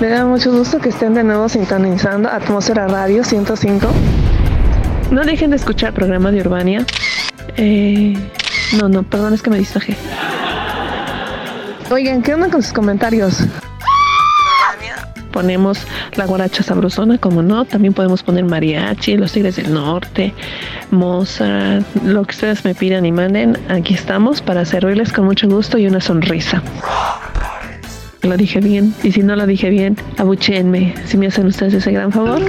Me 0.00 0.08
da 0.08 0.24
mucho 0.24 0.50
gusto 0.50 0.78
que 0.78 0.88
estén 0.88 1.12
de 1.12 1.22
nuevo 1.22 1.46
sintonizando 1.50 2.30
Atmósfera 2.30 2.88
Radio 2.88 3.22
105. 3.22 3.86
No 5.10 5.22
dejen 5.24 5.50
de 5.50 5.56
escuchar 5.56 5.92
programa 5.92 6.30
de 6.30 6.40
Urbania. 6.40 6.86
Eh, 7.58 8.14
no, 8.80 8.88
no, 8.88 9.02
perdón, 9.02 9.34
es 9.34 9.42
que 9.42 9.50
me 9.50 9.58
distraje. 9.58 9.94
Oigan, 11.90 12.22
¿qué 12.22 12.32
onda 12.32 12.48
con 12.48 12.62
sus 12.62 12.72
comentarios? 12.72 13.44
Ponemos 15.32 15.86
la 16.16 16.24
guaracha 16.24 16.62
sabrosona, 16.62 17.18
como 17.18 17.42
no. 17.42 17.66
También 17.66 17.92
podemos 17.92 18.22
poner 18.22 18.44
mariachi, 18.44 19.18
los 19.18 19.32
tigres 19.32 19.56
del 19.56 19.74
norte, 19.74 20.32
Mozart, 20.90 21.84
lo 22.04 22.24
que 22.24 22.30
ustedes 22.30 22.64
me 22.64 22.74
pidan 22.74 23.04
y 23.04 23.12
manden. 23.12 23.58
Aquí 23.68 23.92
estamos 23.92 24.40
para 24.40 24.64
servirles 24.64 25.12
con 25.12 25.26
mucho 25.26 25.46
gusto 25.46 25.76
y 25.76 25.86
una 25.86 26.00
sonrisa. 26.00 26.62
Lo 28.22 28.36
dije 28.36 28.60
bien. 28.60 28.94
Y 29.02 29.12
si 29.12 29.22
no 29.22 29.34
lo 29.34 29.46
dije 29.46 29.70
bien, 29.70 29.96
abuchenme. 30.18 30.94
Si 31.06 31.16
me 31.16 31.26
hacen 31.26 31.46
ustedes 31.46 31.74
ese 31.74 31.90
gran 31.90 32.12
favor. 32.12 32.40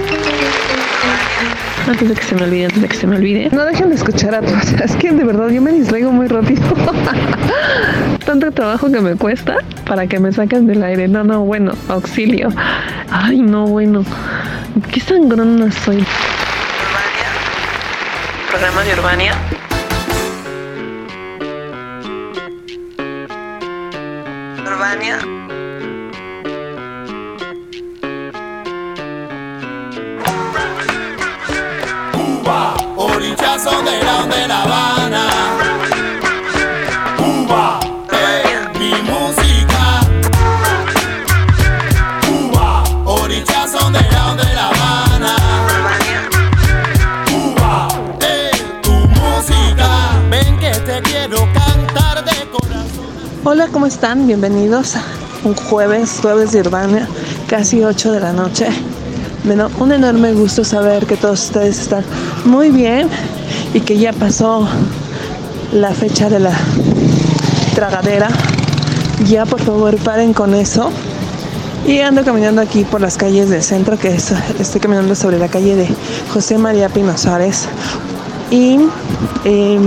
Antes 1.88 2.08
de 2.08 2.14
que 2.14 2.22
se 2.22 2.34
me 2.34 2.42
olvide, 2.42 2.66
antes 2.66 2.82
de 2.82 2.88
que 2.88 2.96
se 2.96 3.06
me 3.06 3.16
olvide. 3.16 3.48
No 3.52 3.64
dejen 3.64 3.88
de 3.88 3.94
escuchar 3.94 4.34
a 4.34 4.40
todos. 4.40 4.72
Es 4.84 4.94
que 4.96 5.10
de 5.10 5.24
verdad 5.24 5.48
yo 5.48 5.62
me 5.62 5.72
distraigo 5.72 6.12
muy 6.12 6.28
rápido. 6.28 6.62
Tanto 8.26 8.52
trabajo 8.52 8.90
que 8.90 9.00
me 9.00 9.16
cuesta 9.16 9.56
para 9.86 10.06
que 10.06 10.20
me 10.20 10.30
saquen 10.32 10.66
del 10.66 10.82
aire. 10.82 11.08
No, 11.08 11.24
no, 11.24 11.40
bueno, 11.44 11.72
auxilio. 11.88 12.50
Ay, 13.10 13.40
no, 13.40 13.66
bueno. 13.66 14.04
Qué 14.92 15.00
sangrona 15.00 15.72
soy. 15.72 16.04
Programa 18.48 18.84
de 18.84 18.92
Urbania. 18.92 19.34
Urbania. 24.66 25.31
Cuba, 32.42 32.74
orillazo 32.96 33.70
de 33.82 34.02
la 34.02 34.26
de 34.26 34.48
La 34.48 34.62
Habana. 34.62 35.26
Cuba, 37.16 37.78
es 38.10 38.80
mi 38.80 38.90
música. 39.08 40.00
Cuba, 42.26 42.82
orillazo 43.04 43.90
de 43.92 44.02
la 44.10 44.34
de 44.34 44.54
La 44.54 44.68
Habana. 44.70 45.36
Cuba, 47.30 47.88
es 48.20 48.82
tu 48.82 48.90
música. 48.90 49.88
Ven 50.28 50.58
que 50.58 50.72
te 50.80 51.00
quiero 51.02 51.46
cantar 51.54 52.24
de 52.24 52.50
corazón. 52.50 53.06
Hola, 53.44 53.68
¿cómo 53.68 53.86
están? 53.86 54.26
Bienvenidos 54.26 54.96
a 54.96 55.04
un 55.44 55.54
jueves, 55.54 56.18
jueves 56.20 56.50
de 56.50 56.62
Urbania, 56.62 57.06
casi 57.46 57.84
8 57.84 58.10
de 58.10 58.18
la 58.20 58.32
noche. 58.32 58.66
Bueno, 59.44 59.68
un 59.80 59.90
enorme 59.90 60.32
gusto 60.34 60.62
saber 60.62 61.04
que 61.04 61.16
todos 61.16 61.42
ustedes 61.46 61.80
están 61.80 62.04
muy 62.44 62.70
bien 62.70 63.08
y 63.74 63.80
que 63.80 63.98
ya 63.98 64.12
pasó 64.12 64.66
la 65.72 65.92
fecha 65.92 66.28
de 66.28 66.40
la 66.40 66.52
tragadera. 67.74 68.28
Ya 69.28 69.46
por 69.46 69.60
favor 69.60 69.96
paren 69.98 70.32
con 70.32 70.54
eso. 70.54 70.90
Y 71.86 71.98
ando 72.00 72.24
caminando 72.24 72.60
aquí 72.62 72.84
por 72.84 73.00
las 73.00 73.16
calles 73.16 73.50
del 73.50 73.62
centro, 73.62 73.98
que 73.98 74.08
es- 74.14 74.32
estoy 74.60 74.80
caminando 74.80 75.14
sobre 75.16 75.38
la 75.38 75.48
calle 75.48 75.74
de 75.74 75.88
José 76.32 76.56
María 76.58 76.88
Pino 76.88 77.16
Suárez. 77.18 77.64
Y, 78.50 78.78
eh, 79.44 79.80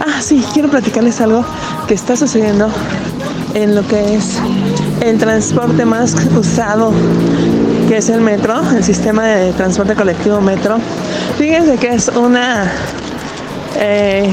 ah, 0.00 0.20
sí, 0.20 0.44
quiero 0.52 0.68
platicarles 0.68 1.20
algo 1.20 1.44
que 1.86 1.94
está 1.94 2.16
sucediendo 2.16 2.68
en 3.54 3.74
lo 3.74 3.86
que 3.86 4.16
es 4.16 4.34
el 5.00 5.16
transporte 5.16 5.84
más 5.84 6.14
usado, 6.36 6.92
que 7.88 7.96
es 7.98 8.08
el 8.10 8.20
metro, 8.20 8.60
el 8.76 8.84
sistema 8.84 9.24
de 9.24 9.52
transporte 9.52 9.94
colectivo 9.94 10.40
metro. 10.40 10.76
Fíjense 11.40 11.78
que 11.78 11.94
es 11.94 12.08
una, 12.08 12.70
eh, 13.76 14.30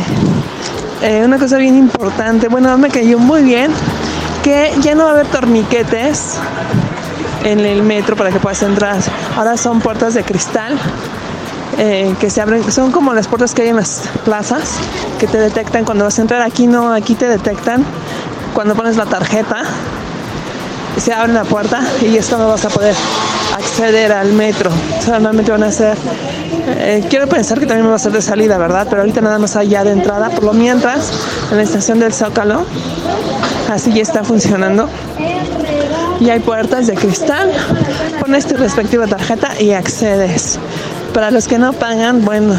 eh, 1.01 1.21
una 1.23 1.39
cosa 1.39 1.55
bien 1.55 1.77
importante. 1.77 2.49
Bueno, 2.49 2.77
me 2.77 2.89
cayó 2.89 3.17
muy 3.17 3.43
bien 3.43 3.71
que 4.43 4.73
ya 4.81 4.93
no 4.93 5.05
va 5.05 5.11
a 5.11 5.13
haber 5.13 5.27
torniquetes 5.27 6.33
en 7.45 7.61
el 7.61 7.81
metro 7.81 8.17
para 8.17 8.29
que 8.29 8.41
puedas 8.41 8.61
entrar. 8.61 8.97
Ahora 9.37 9.55
son 9.55 9.79
puertas 9.79 10.15
de 10.15 10.23
cristal 10.23 10.77
eh, 11.77 12.13
que 12.19 12.29
se 12.29 12.41
abren, 12.41 12.69
son 12.69 12.91
como 12.91 13.13
las 13.13 13.29
puertas 13.29 13.53
que 13.53 13.61
hay 13.61 13.69
en 13.69 13.77
las 13.77 14.01
plazas 14.25 14.73
que 15.17 15.27
te 15.27 15.37
detectan 15.37 15.85
cuando 15.85 16.03
vas 16.03 16.19
a 16.19 16.23
entrar. 16.23 16.41
Aquí 16.41 16.67
no, 16.67 16.91
aquí 16.91 17.15
te 17.15 17.29
detectan 17.29 17.85
cuando 18.53 18.75
pones 18.75 18.97
la 18.97 19.05
tarjeta. 19.05 19.63
Se 20.97 21.13
abre 21.13 21.31
la 21.31 21.45
puerta 21.45 21.81
y 22.01 22.17
esto 22.17 22.37
no 22.37 22.49
vas 22.49 22.65
a 22.65 22.69
poder 22.69 22.95
acceder 23.57 24.11
al 24.11 24.33
metro. 24.33 24.71
Solamente 25.03 25.51
van 25.51 25.63
a 25.63 25.71
ser, 25.71 25.97
eh, 26.77 27.03
quiero 27.09 27.27
pensar 27.27 27.59
que 27.59 27.65
también 27.65 27.89
va 27.89 27.95
a 27.95 27.99
ser 27.99 28.11
de 28.11 28.21
salida, 28.21 28.57
¿verdad? 28.57 28.87
Pero 28.89 29.01
ahorita 29.01 29.21
nada 29.21 29.39
más 29.39 29.55
allá 29.55 29.83
de 29.83 29.91
entrada. 29.91 30.29
Por 30.29 30.43
lo 30.43 30.53
mientras, 30.53 31.11
en 31.51 31.57
la 31.57 31.63
estación 31.63 31.99
del 31.99 32.13
Zócalo, 32.13 32.65
así 33.69 33.91
ya 33.93 34.01
está 34.01 34.23
funcionando 34.23 34.89
y 36.19 36.29
hay 36.29 36.39
puertas 36.39 36.87
de 36.87 36.95
cristal. 36.95 37.51
Pones 38.19 38.45
tu 38.47 38.55
respectiva 38.55 39.07
tarjeta 39.07 39.59
y 39.59 39.71
accedes. 39.71 40.59
Para 41.13 41.31
los 41.31 41.47
que 41.47 41.57
no 41.57 41.73
pagan, 41.73 42.25
bueno, 42.25 42.55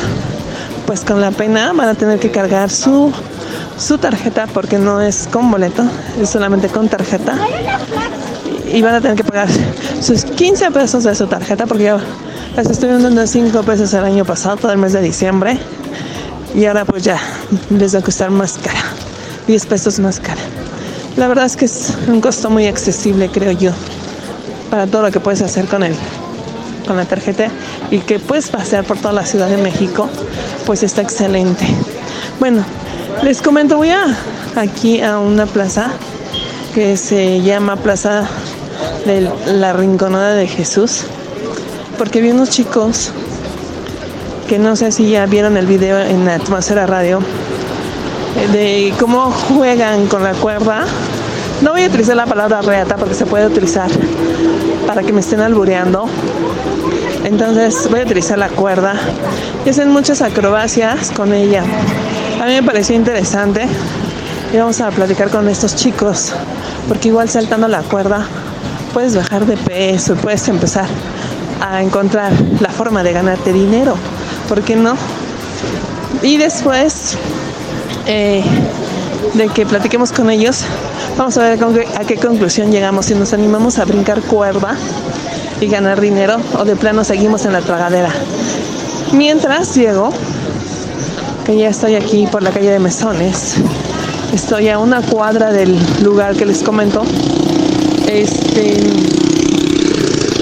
pues 0.87 1.05
con 1.05 1.21
la 1.21 1.31
pena 1.31 1.73
van 1.73 1.89
a 1.89 1.95
tener 1.95 2.19
que 2.19 2.31
cargar 2.31 2.71
su, 2.71 3.13
su 3.79 3.99
tarjeta 3.99 4.47
porque 4.47 4.79
no 4.79 5.01
es 5.01 5.29
con 5.31 5.51
boleto, 5.51 5.85
es 6.21 6.31
solamente 6.31 6.69
con 6.69 6.89
tarjeta. 6.89 7.35
Y 8.73 8.83
van 8.83 8.95
a 8.95 9.01
tener 9.01 9.17
que 9.17 9.25
pagar 9.25 9.49
sus 10.01 10.25
15 10.25 10.71
pesos 10.71 11.05
de 11.05 11.15
su 11.15 11.27
tarjeta 11.27 11.67
porque 11.67 11.85
ya 11.85 11.99
las 12.57 12.69
estuvieron 12.71 13.03
dando 13.03 13.27
5 13.27 13.63
pesos 13.63 13.93
el 13.95 14.05
año 14.05 14.25
pasado, 14.25 14.57
todo 14.57 14.73
el 14.73 14.79
mes 14.79 14.93
de 14.93 15.01
diciembre. 15.01 15.59
Y 16.55 16.65
ahora 16.67 16.85
pues 16.85 17.03
ya 17.05 17.19
les 17.71 17.95
va 17.95 18.01
a 18.01 18.03
costar 18.03 18.31
más 18.31 18.59
cara, 18.59 18.81
10 19.47 19.67
pesos 19.67 19.99
más 20.01 20.21
cara. 20.21 20.41
La 21.17 21.29
verdad 21.29 21.47
es 21.47 21.57
que 21.57 21.65
es 21.65 21.93
un 22.07 22.21
costo 22.21 22.49
muy 22.51 22.67
accesible, 22.67 23.29
creo 23.29 23.53
yo, 23.53 23.73
para 24.71 24.87
todo 24.87 25.03
lo 25.03 25.11
que 25.11 25.21
puedes 25.21 25.43
hacer 25.43 25.67
con 25.67 25.83
el, 25.83 25.95
con 26.87 26.97
la 26.97 27.05
tarjeta 27.05 27.49
y 27.91 27.99
que 27.99 28.19
puedes 28.19 28.49
pasear 28.49 28.85
por 28.85 28.99
toda 28.99 29.13
la 29.13 29.27
Ciudad 29.27 29.49
de 29.49 29.57
México, 29.57 30.09
pues 30.65 30.83
está 30.83 31.03
excelente. 31.03 31.67
Bueno, 32.39 32.65
les 33.23 33.43
comento, 33.43 33.77
voy 33.77 33.91
a 33.91 34.17
aquí 34.55 35.01
a 35.01 35.19
una 35.19 35.47
plaza 35.47 35.91
que 36.75 36.97
se 36.97 37.41
llama 37.43 37.77
Plaza 37.77 38.29
de 39.07 39.31
la 39.47 39.73
Rinconada 39.73 40.35
de 40.35 40.47
Jesús, 40.47 41.05
porque 41.97 42.21
vi 42.21 42.31
unos 42.31 42.51
chicos 42.51 43.13
que 44.49 44.59
no 44.59 44.77
sé 44.77 44.93
si 44.93 45.11
ya 45.11 45.27
vieron 45.27 45.57
el 45.57 45.67
video 45.67 46.01
en 46.01 46.25
la 46.25 46.37
Atmósfera 46.37 46.87
Radio 46.87 47.21
de 48.53 48.95
cómo 48.99 49.31
juegan 49.31 50.07
con 50.07 50.23
la 50.23 50.33
cuerda. 50.33 50.85
No 51.63 51.73
voy 51.73 51.85
a 51.85 51.89
utilizar 51.89 52.17
la 52.17 52.27
palabra 52.27 52.63
reata 52.63 52.97
porque 52.97 53.15
se 53.15 53.27
puede 53.27 53.47
utilizar 53.47 53.91
para 54.87 55.03
que 55.03 55.13
me 55.13 55.21
estén 55.21 55.41
albureando. 55.41 56.07
Entonces 57.25 57.89
voy 57.91 58.01
a 58.01 58.03
utilizar 58.05 58.39
la 58.39 58.49
cuerda 58.49 58.95
y 59.67 59.69
hacen 59.69 59.91
muchas 59.91 60.23
acrobacias 60.23 61.11
con 61.11 61.35
ella. 61.35 61.63
A 62.41 62.47
mí 62.47 62.53
me 62.55 62.63
pareció 62.63 62.95
interesante 62.95 63.67
y 64.53 64.57
vamos 64.57 64.81
a 64.81 64.91
platicar 64.91 65.29
con 65.29 65.49
estos 65.49 65.75
chicos 65.75 66.33
porque 66.89 67.09
igual 67.09 67.29
saltando 67.29 67.69
la 67.69 67.83
cuerda 67.83 68.27
puedes 68.89 69.17
bajar 69.17 69.47
de 69.47 69.57
peso 69.57 70.15
puedes 70.17 70.49
empezar 70.49 70.87
a 71.61 71.83
encontrar 71.83 72.33
la 72.61 72.71
forma 72.71 73.03
de 73.03 73.13
ganarte 73.13 73.53
dinero. 73.53 73.95
¿Por 74.49 74.63
qué 74.63 74.77
no? 74.77 74.95
Y 76.23 76.37
después 76.37 77.17
eh, 78.07 78.43
de 79.35 79.49
que 79.49 79.67
platiquemos 79.67 80.13
con 80.13 80.31
ellos, 80.31 80.63
vamos 81.17 81.37
a 81.37 81.43
ver 81.43 81.59
a 81.97 82.05
qué 82.05 82.17
conclusión 82.17 82.71
llegamos, 82.71 83.07
si 83.07 83.15
nos 83.15 83.33
animamos 83.33 83.79
a 83.79 83.85
brincar 83.85 84.23
cuerda 84.23 84.77
y 85.61 85.67
ganar 85.67 86.01
dinero 86.01 86.37
o 86.59 86.65
de 86.65 86.77
plano 86.77 87.05
seguimos 87.05 87.45
en 87.45 87.53
la 87.53 87.61
tragadera. 87.61 88.11
Mientras 89.13 89.75
llego, 89.75 90.11
que 91.45 91.57
ya 91.57 91.69
estoy 91.69 91.95
aquí 91.97 92.27
por 92.27 92.43
la 92.43 92.51
calle 92.51 92.71
de 92.71 92.79
Mesones, 92.79 93.57
estoy 94.33 94.69
a 94.69 94.79
una 94.79 95.03
cuadra 95.03 95.53
del 95.53 95.79
lugar 96.03 96.37
que 96.37 96.47
les 96.47 96.63
comento. 96.63 97.05
Este, 98.11 98.75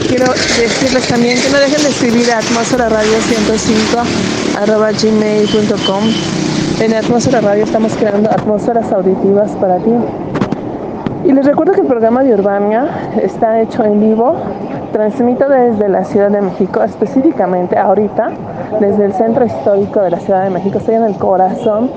quiero 0.08 0.26
decirles 0.32 1.08
también 1.08 1.36
que 1.36 1.50
no 1.50 1.58
dejen 1.58 1.82
de 1.82 1.88
escribir 1.88 2.30
a 2.30 2.38
atmósfera 2.38 2.88
radio 2.88 3.20
105 3.20 3.98
arroba 4.62 4.92
gmail.com. 4.92 6.04
En 6.80 6.94
Atmósfera 6.94 7.40
Radio 7.40 7.64
estamos 7.64 7.96
creando 7.96 8.30
atmósferas 8.30 8.92
auditivas 8.92 9.50
para 9.52 9.78
ti. 9.78 9.90
Y 11.24 11.32
les 11.32 11.44
recuerdo 11.44 11.72
que 11.72 11.80
el 11.80 11.88
programa 11.88 12.22
de 12.22 12.34
Urbania 12.34 12.86
está 13.20 13.60
hecho 13.60 13.82
en 13.82 13.98
vivo. 13.98 14.36
Transmito 14.92 15.48
desde 15.48 15.88
la 15.88 16.04
Ciudad 16.04 16.30
de 16.30 16.42
México, 16.42 16.84
específicamente 16.84 17.76
ahorita, 17.76 18.30
desde 18.78 19.06
el 19.06 19.12
centro 19.14 19.44
histórico 19.44 20.02
de 20.02 20.10
la 20.10 20.20
Ciudad 20.20 20.44
de 20.44 20.50
México. 20.50 20.78
Estoy 20.78 20.94
en 20.94 21.04
el 21.04 21.16
corazón 21.16 21.90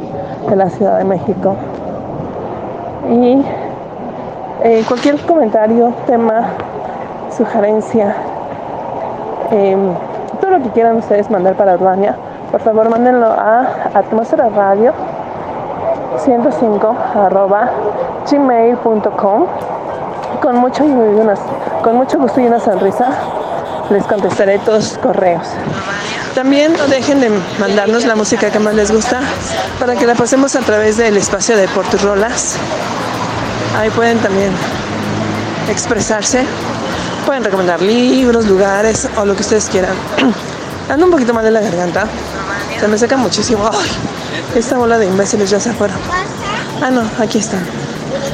de 0.50 0.56
la 0.56 0.70
Ciudad 0.72 0.98
de 0.98 1.04
México. 1.04 1.56
Y 3.12 3.44
eh, 4.64 4.84
cualquier 4.88 5.18
comentario, 5.26 5.94
tema, 6.06 6.50
sugerencia, 7.36 8.16
em, 9.52 9.94
todo 10.42 10.52
lo 10.52 10.64
que 10.64 10.70
quieran 10.72 10.98
ustedes 10.98 11.30
mandar 11.30 11.56
para 11.56 11.76
Urbania, 11.76 12.16
por 12.52 12.62
favor 12.62 12.90
mándenlo 12.90 13.28
a 13.28 13.68
atmósfera 13.94 14.50
radio 14.50 14.94
105 16.18 16.96
arroba 17.16 17.70
gmail.com 18.30 19.46
con 20.42 20.56
mucho, 20.56 20.84
con 21.84 21.96
mucho 21.96 22.20
gusto 22.20 22.42
y 22.42 22.48
una 22.48 22.60
sonrisa 22.60 23.08
les 23.90 24.04
contestaré 24.04 24.60
todos 24.60 24.86
sus 24.86 24.98
correos. 24.98 25.48
También 26.36 26.74
no 26.74 26.88
dejen 26.88 27.22
de 27.22 27.30
mandarnos 27.60 28.06
la 28.06 28.16
música 28.16 28.50
que 28.50 28.60
más 28.60 28.76
les 28.76 28.92
gusta 28.92 29.20
para 29.80 29.96
que 29.96 30.06
la 30.06 30.16
pasemos 30.16 30.56
a 30.56 30.60
través 30.60 30.98
del 30.98 31.18
espacio 31.18 31.58
de 31.58 31.68
Porturolas. 31.70 32.58
Ahí 33.78 33.90
pueden 33.92 34.18
también 34.20 34.52
expresarse. 35.70 36.46
Pueden 37.26 37.44
recomendar 37.44 37.82
libros, 37.82 38.46
lugares 38.48 39.08
o 39.18 39.26
lo 39.26 39.36
que 39.36 39.42
ustedes 39.42 39.70
quieran. 39.70 39.94
Ando 40.90 41.06
un 41.06 41.12
poquito 41.12 41.34
mal 41.34 41.44
de 41.44 41.52
la 41.52 41.62
garganta. 41.62 42.08
Se 42.80 42.88
me 42.88 42.98
seca 42.98 43.18
muchísimo. 43.18 43.70
esta 44.56 44.78
bola 44.78 44.98
de 44.98 45.06
imbéciles 45.06 45.50
ya 45.50 45.60
se 45.60 45.72
fueron. 45.74 45.98
Ah, 46.82 46.90
no, 46.90 47.04
aquí 47.22 47.38
están. 47.38 47.64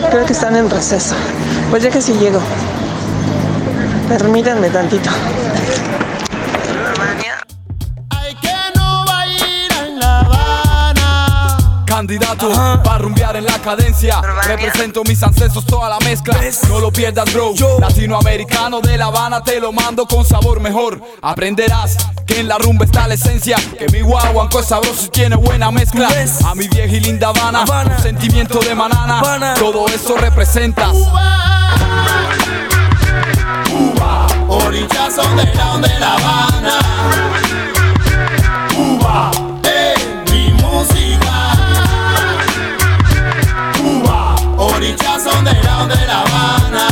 Creo 0.09 0.25
que 0.25 0.33
están 0.33 0.55
en 0.55 0.69
receso. 0.69 1.15
Pues 1.69 1.83
ya 1.83 2.01
sí 2.01 2.13
llego. 2.13 2.39
Permítanme 4.07 4.69
tantito. 4.69 5.09
Candidato 12.05 12.51
para 12.83 12.99
rumbear 12.99 13.35
en 13.35 13.45
la 13.45 13.57
cadencia. 13.57 14.21
Represento 14.21 15.03
mis 15.05 15.23
ancestros, 15.23 15.65
toda 15.65 15.89
la 15.89 15.97
mezcla. 15.99 16.37
No 16.69 16.79
lo 16.79 16.91
pierdas, 16.91 17.33
bro. 17.33 17.55
Latinoamericano 17.79 18.79
de 18.79 18.95
La 18.95 19.05
Habana, 19.05 19.43
te 19.43 19.59
lo 19.59 19.71
mando 19.71 20.05
con 20.05 20.23
sabor 20.23 20.59
mejor. 20.59 21.01
Aprenderás 21.23 21.97
que 22.27 22.41
en 22.41 22.47
la 22.47 22.59
rumba 22.59 22.85
está 22.85 23.07
la 23.07 23.15
esencia. 23.15 23.57
Que 23.79 23.87
mi 23.87 24.01
guaguanco 24.01 24.59
es 24.59 24.67
sabroso 24.67 25.07
y 25.07 25.09
tiene 25.09 25.35
buena 25.35 25.71
mezcla. 25.71 26.07
A 26.45 26.53
mi 26.53 26.67
vieja 26.67 26.95
y 26.95 26.99
linda 26.99 27.29
Habana, 27.29 27.97
sentimiento 27.99 28.59
de 28.59 28.75
manana. 28.75 29.55
Todo 29.57 29.87
eso 29.87 30.15
representa. 30.15 30.91
Cuba, 33.67 34.27
orillas 34.47 35.17
underground 35.17 35.87
de 35.87 35.99
La 35.99 36.13
Habana. 36.13 36.79
Cuba, 38.75 39.31
es 39.63 40.31
mi 40.31 40.53
música. 40.53 41.44
De 45.45 46.07
La 46.07 46.21
Habana. 46.21 46.84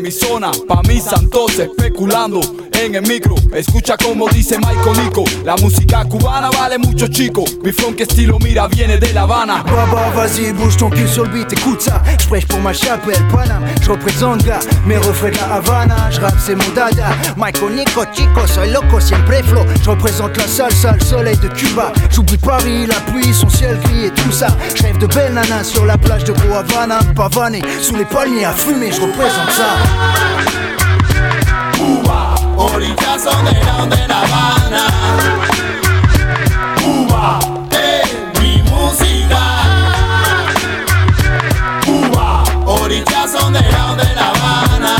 Mi 0.00 0.10
zona, 0.10 0.50
pa' 0.66 0.82
mis 0.86 1.02
santos 1.02 1.58
especulando 1.58 2.40
en 2.72 2.94
el 2.94 3.02
micro. 3.02 3.34
Escucha 3.52 3.96
como 3.96 4.28
dice 4.28 4.56
Michael 4.58 5.04
Nico. 5.04 5.24
La 5.44 5.56
música 5.56 6.04
cubana 6.04 6.50
vale 6.50 6.78
mucho, 6.78 7.08
chico. 7.08 7.44
Mi 7.62 7.72
funk 7.72 8.00
estilo, 8.00 8.38
mira, 8.38 8.68
viene 8.68 8.98
de 8.98 9.12
La 9.12 9.22
Habana. 9.22 9.62
Baba, 9.64 10.10
vas-y, 10.14 10.52
bouge 10.52 10.76
ton 10.76 10.90
cul 10.90 11.08
sur 11.08 11.24
le 11.24 11.30
beat, 11.30 11.52
écoute 11.52 11.82
ça. 11.82 12.02
Je 12.18 12.26
prêche 12.28 12.46
pour 12.46 12.60
ma 12.60 12.72
chapelle, 12.72 13.22
Paname. 13.30 13.66
Je 13.82 13.90
représente 13.90 14.44
gars, 14.44 14.60
mes 14.86 14.96
refrains 14.96 15.30
de 15.30 15.36
la 15.36 15.54
Havana. 15.56 16.10
Je 16.10 16.20
rappe, 16.20 16.38
c'est 16.38 16.54
mon 16.54 16.68
dada. 16.74 17.08
Michael 17.36 17.74
Nico, 17.74 18.04
chico, 18.14 18.46
soy 18.46 18.70
loco, 18.70 19.00
siempre 19.00 19.42
flow. 19.44 19.64
Je 19.82 19.90
représente 19.90 20.36
la 20.36 20.46
salsa, 20.46 20.92
le 20.92 21.04
soleil 21.04 21.36
de 21.38 21.48
Cuba. 21.48 21.92
J'oublie 22.10 22.38
Paris, 22.38 22.86
la 22.86 23.00
pluie, 23.10 23.34
son 23.34 23.50
ciel 23.50 23.78
gris 23.84 24.06
et 24.06 24.10
tout 24.10 24.32
ça. 24.32 24.48
Je 24.74 24.82
rêve 24.82 24.98
de 24.98 25.06
belles 25.06 25.34
nanas 25.34 25.64
sur 25.64 25.84
la 25.84 25.98
plage 25.98 26.24
de 26.24 26.32
Havana. 26.32 27.00
Pavané, 27.14 27.60
sous 27.80 27.96
les 27.96 28.04
palmiers 28.04 28.44
à 28.44 28.52
fumer, 28.52 28.90
je 28.92 29.00
représente 29.00 29.50
ça. 29.50 29.76
Cuba, 31.78 32.34
orillas 32.56 33.26
underground 33.26 33.94
de 33.94 34.08
La 34.08 34.20
Habana. 34.22 34.84
Cuba, 36.82 37.38
es 37.70 38.40
mi 38.40 38.62
música. 38.62 39.42
Cuba, 41.84 42.44
orillas 42.66 43.34
underground 43.44 44.00
de 44.02 44.14
La 44.14 44.28
Habana. 44.30 44.96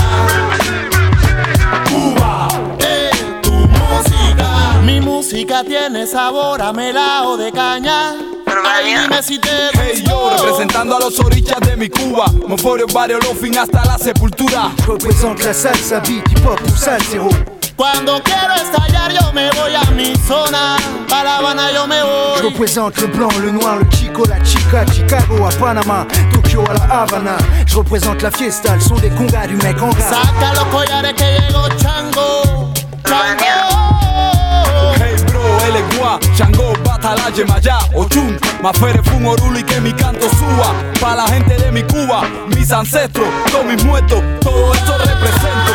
Cuba, 1.88 2.48
es 2.78 3.42
tu 3.42 3.52
música. 3.52 4.80
Mi 4.82 5.00
música 5.00 5.64
tiene 5.64 6.06
sabor 6.06 6.62
a 6.62 6.72
melao 6.72 7.36
de 7.36 7.52
caña. 7.52 8.14
Ay, 9.10 9.16
dime 9.16 9.22
si 9.22 9.38
te 9.38 9.48
Hey 9.74 10.04
yo, 10.06 10.30
representando 10.30 10.96
a 10.96 11.00
los 11.00 11.18
orillas 11.20 11.60
de 11.60 11.76
mi 11.76 11.88
Cuba. 11.88 12.26
Moforio, 12.46 12.86
barrio, 12.86 13.18
fin 13.40 13.56
hasta 13.58 13.84
la 13.84 13.98
sepultura. 13.98 14.70
Je 14.78 14.86
représente 14.86 15.44
la 15.44 15.54
salsa, 15.54 16.00
beat, 16.00 16.28
hip 16.30 16.46
hop 16.46 16.58
ou 16.64 16.76
salsero. 16.76 17.28
Cuando 17.76 18.20
quiero 18.22 18.54
estallar 18.54 19.10
yo 19.12 19.32
me 19.32 19.50
voy 19.52 19.74
a 19.74 19.90
mi 19.92 20.14
zona, 20.28 20.76
para 21.08 21.24
La 21.24 21.36
Habana 21.38 21.72
yo 21.72 21.86
me 21.86 21.96
Je 21.96 22.02
voy. 22.42 22.50
représente 22.50 23.00
le 23.00 23.06
blanc, 23.08 23.32
le 23.40 23.52
noir, 23.52 23.78
le 23.78 23.88
chico, 23.88 24.24
la 24.26 24.40
chica, 24.42 24.84
Chicago 24.86 25.46
à 25.46 25.50
Panama, 25.58 26.06
Tokyo 26.32 26.62
à 26.68 26.74
la 26.74 27.02
Havana. 27.02 27.36
Je 27.66 27.76
représente 27.76 28.22
la 28.22 28.30
fiesta, 28.30 28.76
le 28.76 28.80
son 28.82 28.96
des 28.96 29.10
congas 29.10 29.46
du 29.46 29.56
mec 29.56 29.80
en 29.82 29.88
gras. 29.88 30.10
Saca 30.10 30.54
los 30.54 30.66
collares 30.66 31.14
que 31.14 31.24
llegó 31.24 31.68
Chango, 31.78 32.72
Chango. 33.04 33.44
Hey 35.00 35.16
bro, 35.26 35.40
él 35.66 35.76
es 35.76 35.98
gua, 35.98 36.18
Chango, 37.00 37.16
Batala, 37.16 37.30
Yemayá, 37.30 37.78
Ochun, 37.94 38.38
Mafere, 38.62 39.02
Fun, 39.02 39.26
Orulu 39.26 39.58
y 39.58 39.64
que 39.64 39.80
mi 39.80 39.92
canto 39.92 40.28
suba. 40.30 40.74
Pa' 41.00 41.16
la 41.16 41.26
gente 41.28 41.56
de 41.56 41.70
mi 41.72 41.82
Cuba, 41.82 42.22
mis 42.48 42.70
ancestros, 42.70 43.26
todos 43.50 43.64
mis 43.64 43.84
muertos, 43.84 44.22
todo 44.40 44.74
esto 44.74 44.98
represento. 44.98 45.72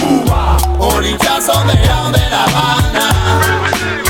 Cuba, 0.00 0.56
orillas 0.78 1.48
underground 1.48 2.16
de 2.16 2.30
La 2.30 2.44
Habana. 2.44 4.09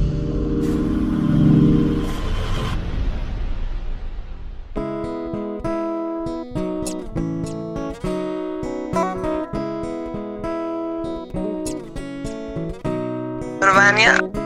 Urbania. 13.71 14.40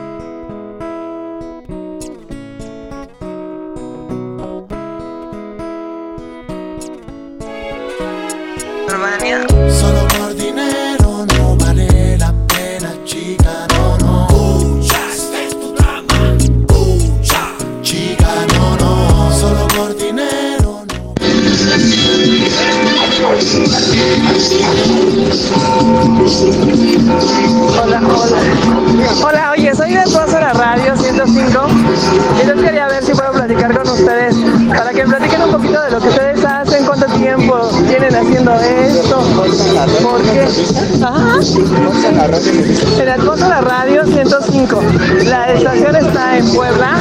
En 42.58 43.50
la 43.50 43.60
Radio 43.60 44.04
105. 44.06 44.80
La 45.26 45.52
estación 45.52 45.96
está 45.96 46.38
en 46.38 46.48
Puebla, 46.54 46.98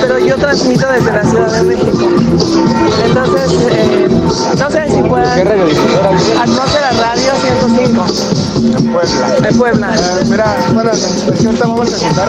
pero 0.00 0.18
yo 0.18 0.36
transmito 0.36 0.86
desde 0.88 1.12
la 1.12 1.24
Ciudad 1.24 1.52
de 1.52 1.62
México. 1.62 2.08
Entonces, 3.04 3.52
eh, 3.70 4.08
no 4.58 4.70
sé 4.70 4.88
si 4.88 5.02
puedan. 5.02 5.48
Alfonso 6.40 6.78
la 6.80 6.90
Radio 7.02 7.32
105. 7.68 8.06
En 8.78 8.92
Puebla. 8.92 9.48
En 9.48 9.58
Puebla. 9.58 9.94
Eh, 9.94 10.24
mira, 10.30 10.56
bueno, 10.72 10.90
ahorita 10.90 11.66
vamos 11.66 11.88
a 11.88 11.96
la 11.96 11.98
gente, 11.98 12.20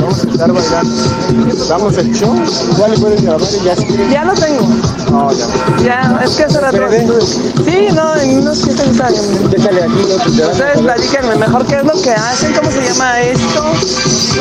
vamos 0.00 0.24
a 0.24 0.30
estar 0.30 0.52
bailando. 0.52 1.66
Damos 1.68 1.98
el 1.98 2.14
show, 2.14 2.34
igual 2.72 2.90
le 2.90 2.98
puedes 2.98 3.22
grabar 3.22 3.42
y 3.42 3.64
ya. 3.64 3.74
Ya 4.10 4.24
lo 4.24 4.34
tengo. 4.34 4.66
No, 5.10 5.30
ya. 5.32 5.46
Ya, 5.84 6.20
es 6.24 6.30
que 6.32 6.44
hace 6.44 6.60
rato. 6.60 6.78
Sí, 7.64 7.88
no, 7.94 8.16
en 8.16 8.38
unos 8.38 8.58
15 8.58 8.75
Déjale 8.96 9.82
aquí, 9.82 10.06
no 10.08 10.16
te 10.18 10.46
Ustedes 10.46 10.80
platíquenme 10.80 11.36
mejor 11.36 11.66
qué 11.66 11.76
es 11.76 11.84
lo 11.84 12.00
que 12.00 12.10
hacen, 12.12 12.54
cómo 12.54 12.70
se 12.70 12.82
llama 12.82 13.20
esto, 13.20 13.72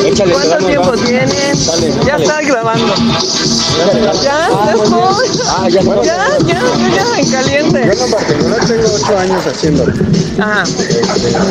Échale, 0.05 0.31
cuánto 0.33 0.57
tiempo 0.65 0.91
va. 0.91 0.97
tienen. 1.05 1.29
Dale, 1.67 1.93
Ya 2.05 2.11
dale. 2.13 2.23
está 2.23 2.41
grabando. 2.41 2.93
Ya. 4.23 4.47
Ah, 4.51 5.67
ya 5.69 5.79
está. 5.81 6.03
Ya, 6.03 6.37
ya, 6.47 6.47
ya, 6.47 6.59
ya, 6.95 7.19
en 7.19 7.31
caliente. 7.31 7.91
Yo 7.97 8.05
en 8.05 8.11
particular 8.11 8.65
tengo 8.65 8.87
8 8.93 9.17
años 9.19 9.45
haciéndolo. 9.45 9.93
Ajá. 10.37 10.63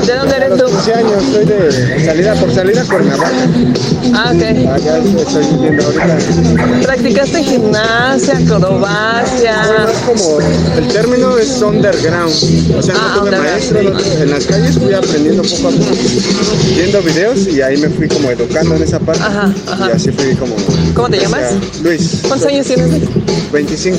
¿De 0.06 0.14
dónde 0.14 0.36
eres 0.36 0.50
tú? 0.50 0.56
los 0.64 0.70
15 0.72 0.94
años 0.94 1.22
soy 1.32 1.44
de 1.46 2.04
salida 2.04 2.34
por 2.34 2.54
salida 2.54 2.84
Cuernavaca. 2.84 3.30
Ah, 4.14 4.32
ok. 4.34 4.42
Allá 4.42 4.98
estoy 4.98 5.46
viviendo 5.52 5.84
ahorita. 5.84 6.82
¿Practicaste 6.84 7.42
gimnasia, 7.44 8.38
acrobacia? 8.38 9.54
Es 9.90 9.98
como 10.06 10.38
el 10.76 10.88
término 10.88 11.38
es 11.38 11.62
underground, 11.62 12.34
o 12.78 12.82
sea, 12.82 12.94
Ah, 12.96 13.12
no 13.16 13.22
tuve 13.22 13.38
maestro, 13.38 13.82
no 13.82 13.90
tuve- 13.92 14.22
en 14.22 14.30
las 14.30 14.44
calles 14.44 14.78
fui 14.78 14.92
aprendiendo 14.92 15.42
poco 15.42 15.68
a 15.68 15.70
poco, 15.70 15.96
viendo 16.76 17.02
videos 17.02 17.46
y 17.48 17.62
ahí 17.62 17.76
me 17.78 17.88
fui 17.88 18.08
como 18.08 18.30
educando 18.30 18.74
en 18.76 18.82
esa 18.82 18.98
parte 19.00 19.22
Ajá, 19.22 19.52
ajá. 19.66 19.88
y 19.88 19.92
así 19.96 20.10
fui 20.12 20.34
como... 20.36 20.54
¿Cómo 20.94 21.08
te 21.08 21.18
llamas? 21.20 21.52
Luis. 21.82 22.20
¿Cuántos 22.28 22.48
años 22.48 22.66
tienes? 22.66 22.90
25, 23.52 23.98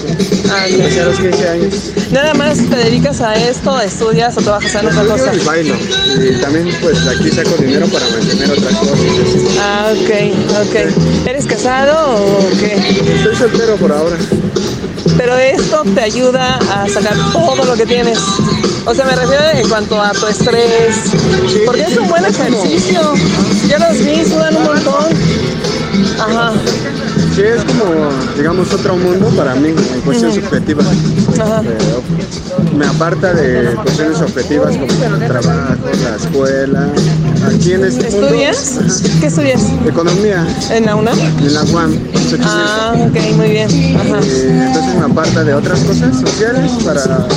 Ah, 0.52 0.68
empecé 0.68 1.02
a 1.02 1.04
ok. 1.08 1.10
los 1.12 1.20
15 1.20 1.50
años. 1.50 1.74
¿Nada 2.12 2.34
más 2.34 2.58
te 2.58 2.76
dedicas 2.76 3.22
a 3.22 3.36
esto, 3.36 3.80
estudias 3.82 4.38
o 4.38 4.42
trabajas 4.42 4.75
otra 4.80 5.06
cosa? 5.06 5.34
Y 5.34 5.40
bailo 5.40 5.76
y 6.22 6.42
también 6.42 6.70
pues 6.82 6.98
aquí 7.08 7.30
saco 7.30 7.56
dinero 7.58 7.88
para 7.88 8.08
mantener 8.10 8.52
otras 8.52 8.76
cosas. 8.76 9.00
Ah, 9.60 9.92
ok, 9.92 10.10
ok. 10.68 11.28
¿Eres 11.28 11.46
casado 11.46 12.16
o 12.16 12.50
qué? 12.60 12.76
Estoy 13.16 13.36
soltero 13.36 13.76
por 13.78 13.92
ahora. 13.92 14.18
Pero 15.18 15.38
esto 15.38 15.84
te 15.94 16.02
ayuda 16.02 16.58
a 16.58 16.88
sacar 16.90 17.16
todo 17.32 17.64
lo 17.64 17.76
que 17.76 17.86
tienes. 17.86 18.20
O 18.86 18.94
sea, 18.94 19.06
me 19.06 19.16
refiero 19.16 19.44
en 19.54 19.68
cuanto 19.68 20.02
a 20.02 20.12
tu 20.12 20.28
estrés. 20.28 20.96
Porque 21.66 21.84
es 21.84 21.98
un 21.98 22.08
buen 22.08 22.26
ejercicio. 22.26 23.02
Ya 23.68 23.80
los 23.80 23.98
vi, 24.00 24.26
sudan 24.26 24.56
un 24.56 24.64
montón. 24.64 25.06
Ajá, 26.20 26.54
Sí, 27.36 27.42
es 27.42 27.62
como, 27.66 28.10
digamos, 28.38 28.72
otro 28.74 28.96
mundo 28.96 29.28
para 29.36 29.56
mí 29.56 29.70
en 29.70 29.78
ajá. 31.42 31.62
Eh, 31.66 31.78
me 32.78 32.86
aparta 32.86 33.34
de 33.34 33.76
cuestiones 33.76 34.22
objetivas 34.22 34.78
como 34.78 35.16
el 35.16 35.28
trabajo, 35.28 35.76
la 36.04 36.16
escuela. 36.16 36.88
Aquí 37.54 37.74
en 37.74 37.84
este 37.84 38.10
mundo, 38.10 38.28
¿Estudias? 38.28 38.80
¿Qué 39.20 39.28
estudias? 39.28 39.62
economía 39.86 40.48
¿En 40.72 40.86
la 40.86 40.96
UNAM? 40.96 41.20
en 41.20 41.54
la 41.54 41.64
UAM. 41.66 42.00
Ah, 42.42 42.94
ok, 42.96 43.36
muy 43.36 43.50
bien. 43.50 43.70
Ajá. 43.98 44.20
Eh, 44.24 44.64
entonces 44.68 44.96
me 44.96 45.06
aparta 45.06 45.44
de 45.44 45.54
otras 45.54 45.80
cosas 45.82 46.18
sociales 46.20 46.72
para 46.86 47.28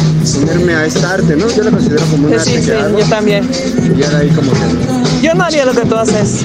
unirme 0.40 0.74
a 0.74 0.86
esta 0.86 1.14
arte, 1.14 1.34
¿no? 1.36 1.48
Yo 1.50 1.64
lo 1.64 1.72
considero 1.72 2.04
como 2.06 2.28
un 2.28 2.34
arte 2.34 2.44
Sí, 2.44 2.58
sí, 2.60 2.66
que 2.66 2.72
hago 2.74 2.98
yo 3.00 3.04
también. 3.06 3.48
y 3.84 3.98
de 3.98 4.06
ahí 4.16 4.28
como 4.30 4.52
que 4.52 5.22
Yo 5.26 5.34
no 5.34 5.42
haría 5.44 5.64
lo 5.64 5.72
que 5.72 5.82
tú 5.86 5.96
haces. 5.96 6.44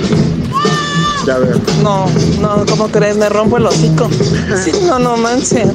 Ya 1.26 1.38
veo. 1.40 1.60
No, 1.82 2.06
no, 2.42 2.66
¿cómo 2.70 2.88
crees? 2.90 3.18
Me 3.18 3.30
rompo 3.30 3.58
el 3.58 3.66
hocico. 3.66 4.10
Sí, 4.64 4.72
no, 4.86 5.00
no 5.00 5.18
manches. 5.18 5.68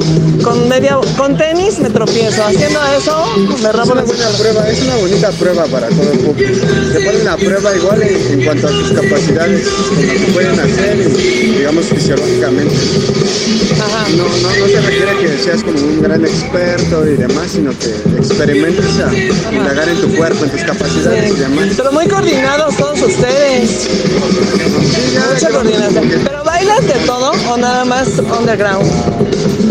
Con 0.43 0.69
media, 0.69 0.97
con 1.17 1.37
tenis 1.37 1.79
me 1.79 1.91
tropiezo. 1.91 2.45
Haciendo 2.45 2.81
eso, 2.99 3.25
me 3.63 3.69
Es 3.69 3.75
rompo 3.75 3.93
una 3.93 4.01
el 4.03 4.07
buena 4.07 4.29
hocico. 4.29 4.39
prueba, 4.43 4.69
es 4.69 4.83
una 4.83 4.97
bonita 4.97 5.31
prueba 5.33 5.65
para 5.67 5.89
todo 5.89 6.13
el 6.13 6.19
público. 6.19 6.67
Se 6.93 7.01
ponen 7.01 7.29
a 7.29 7.37
prueba 7.37 7.77
igual 7.77 8.03
en, 8.03 8.33
en 8.41 8.45
cuanto 8.45 8.67
a 8.69 8.71
sus 8.71 8.93
capacidades, 8.93 9.69
con 9.69 10.07
lo 10.07 10.13
que 10.13 10.33
pueden 10.33 10.61
hacer, 10.61 11.17
digamos, 11.57 11.85
fisiológicamente. 11.87 12.75
Ajá. 13.81 14.07
No, 14.17 14.25
no, 14.25 14.57
no 14.59 14.67
se 14.67 14.81
requiere 14.81 15.19
que 15.19 15.39
seas 15.43 15.63
como 15.63 15.79
un 15.79 16.03
gran 16.03 16.25
experto 16.25 17.07
y 17.07 17.15
demás, 17.17 17.51
sino 17.53 17.71
que 17.79 17.95
experimentes 18.19 18.85
a 18.99 19.55
indagar 19.55 19.89
en 19.89 20.01
tu 20.01 20.09
cuerpo, 20.17 20.45
en 20.45 20.51
tus 20.51 20.63
capacidades 20.63 21.31
y 21.33 21.35
demás. 21.41 21.69
Pero 21.77 21.93
muy 21.93 22.07
coordinados 22.09 22.77
todos 22.77 23.01
ustedes. 23.03 23.71
Sí, 23.71 25.15
ya 25.15 25.38
Mucha 25.41 25.51
coordinación. 25.51 26.05
¿Pero 26.25 26.45
bailas 26.45 26.87
de 26.87 26.95
todo 27.07 27.33
o 27.53 27.57
nada 27.57 27.85
más 27.85 28.09
underground? 28.19 28.91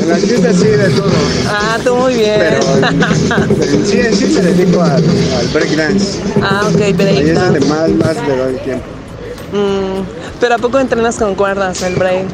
En 0.01 0.09
las 0.09 0.19
fiestas 0.21 0.55
sí, 0.55 0.67
de 0.67 0.89
todo. 0.89 1.12
Ah, 1.50 1.77
tú 1.83 1.95
muy 1.95 2.13
bien. 2.15 2.39
Pero 2.39 2.77
en, 2.77 3.63
en 3.81 3.86
sí, 3.86 4.00
en 4.00 4.15
sí 4.15 4.25
me 4.27 4.41
dedico 4.41 4.81
al, 4.81 5.03
al 5.03 5.47
breakdance. 5.53 6.19
ah, 6.41 6.69
ok, 6.74 6.81
Ahí 6.81 7.19
es 7.29 7.36
donde 7.36 7.59
más, 7.62 7.89
más 7.89 8.15
le 8.27 8.38
doy 8.38 8.53
tiempo. 8.63 8.86
Mm, 9.51 10.03
pero 10.39 10.55
¿a 10.55 10.57
poco 10.57 10.79
entrenas 10.79 11.15
con 11.17 11.36
cuerdas 11.36 11.81
el 11.81 11.95
break? 11.95 12.25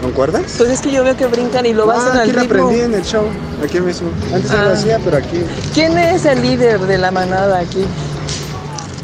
¿Concuerdas? 0.00 0.42
Pues 0.58 0.70
es 0.70 0.80
que 0.80 0.90
yo 0.90 1.04
veo 1.04 1.16
que 1.16 1.26
brincan 1.26 1.64
y 1.66 1.74
lo 1.74 1.90
Ah, 1.90 1.96
hacen 1.96 2.12
al 2.12 2.20
aquí 2.20 2.32
lo 2.32 2.40
ritmo. 2.40 2.64
aprendí 2.66 2.80
en 2.80 2.94
el 2.94 3.02
show, 3.04 3.24
aquí 3.62 3.80
mismo. 3.80 4.08
Antes 4.34 4.50
no 4.50 4.56
Ah. 4.58 4.64
lo 4.64 4.72
hacía, 4.72 4.98
pero 5.04 5.16
aquí. 5.18 5.42
¿Quién 5.74 5.96
es 5.98 6.24
el 6.24 6.40
líder 6.42 6.80
de 6.80 6.98
la 6.98 7.10
manada 7.10 7.58
aquí? 7.58 7.84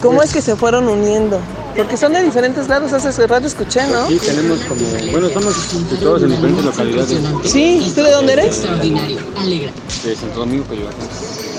¿Cómo 0.02 0.22
es 0.22 0.32
que 0.32 0.40
se 0.42 0.56
fueron 0.56 0.88
uniendo? 0.88 1.38
Porque 1.78 1.96
son 1.96 2.12
de 2.12 2.24
diferentes 2.24 2.66
lados, 2.66 2.92
hace 2.92 3.24
rato 3.28 3.46
escuché, 3.46 3.86
¿no? 3.86 4.02
Aquí 4.02 4.18
tenemos 4.18 4.58
como, 4.62 4.80
bueno, 5.12 5.28
estamos 5.28 5.54
todos 6.00 6.22
en 6.24 6.30
diferentes 6.30 6.64
localidades 6.64 7.18
Sí, 7.44 7.92
¿tú 7.94 8.02
de 8.02 8.10
dónde 8.10 8.32
eres? 8.32 8.62
de 8.62 10.16
Santo 10.16 10.40
Domingo, 10.40 10.64
Coyoacán. 10.64 11.08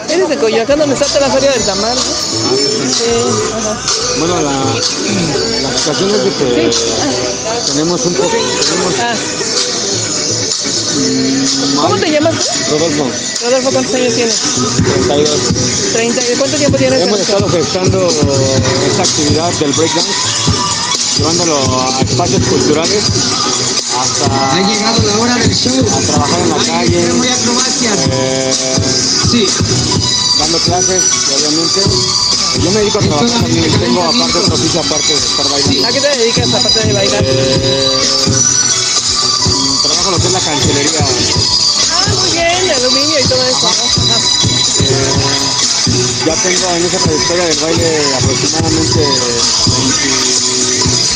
Eres 0.10 0.28
de 0.28 0.36
Coyoacán, 0.36 0.80
donde 0.80 0.96
está 0.96 1.20
la 1.22 1.30
feria 1.30 1.52
del 1.54 1.64
tamal, 1.64 1.96
¿no? 1.96 2.02
Sí, 2.02 3.06
ajá. 3.60 3.78
Bueno, 4.20 4.42
la, 4.42 4.52
la 4.52 5.78
situación 5.78 6.10
es 6.10 6.24
de 6.26 6.32
que 6.32 6.72
tenemos 7.72 8.06
un 8.06 8.14
poco, 8.16 8.30
tenemos 8.30 8.94
Ah. 9.00 9.16
¿Cómo 11.82 11.96
te 11.98 12.12
llamas? 12.12 12.36
tú? 12.36 12.72
Rodolfo, 12.78 13.10
Rodolfo, 13.44 13.72
¿cuántos 13.72 13.94
años 13.96 14.14
tienes? 14.16 14.36
32. 15.08 15.40
30. 15.94 16.22
¿Y 16.22 16.36
cuánto 16.38 16.58
tiempo 16.58 16.78
tienes? 16.78 17.02
Hemos 17.02 17.20
estado 17.20 17.50
gestando 17.50 18.08
esta 18.08 19.02
actividad 19.04 19.52
del 19.54 19.72
breakdance, 19.74 20.10
llevándolo 21.18 21.82
a 21.82 22.02
espacios 22.02 22.44
culturales, 22.48 23.04
hasta 24.00 24.56
Ha 24.56 24.62
llegado 24.68 25.04
la 25.08 25.18
hora 25.20 25.36
del 25.36 25.56
show. 25.56 25.74
a 25.80 26.00
trabajar 26.02 26.40
en 26.42 26.50
la 26.50 26.58
calle, 26.58 27.14
Muy 27.14 27.28
acrobacias. 27.28 27.98
eh, 28.12 28.52
Sí. 29.32 29.48
dando 30.40 30.58
clases, 30.60 31.02
obviamente. 31.38 31.82
Yo 32.64 32.72
me 32.72 32.80
dedico 32.80 32.98
a 32.98 33.02
trabajar 33.02 33.42
también, 33.42 33.80
tengo 33.80 34.04
aparte 34.04 34.38
otro 34.40 34.56
oficio 34.56 34.80
aparte 34.82 35.14
de 35.14 35.20
estar 35.20 35.50
bailando. 35.50 35.88
¿A 35.88 35.92
qué 35.92 36.02
te 36.02 36.18
dedicas 36.18 36.54
aparte 36.54 36.88
de 36.88 36.94
bailar? 36.94 37.24
Eh, 37.24 37.98
lo 40.12 40.20
que 40.20 40.28
es 40.28 40.34
la 40.34 40.40
cancelería. 40.40 41.00
Ah, 41.92 42.14
muy 42.16 42.32
bien, 42.32 42.72
aluminio 42.76 43.20
y 43.20 43.24
todo 43.28 43.44
eso. 43.44 43.68
Ajá. 43.68 44.18
Ya 46.26 46.36
tengo 46.36 46.76
en 46.76 46.86
esa 46.86 46.98
trayectoria 47.00 47.46
del 47.46 47.60
baile 47.60 48.02
aproximadamente 48.18 49.00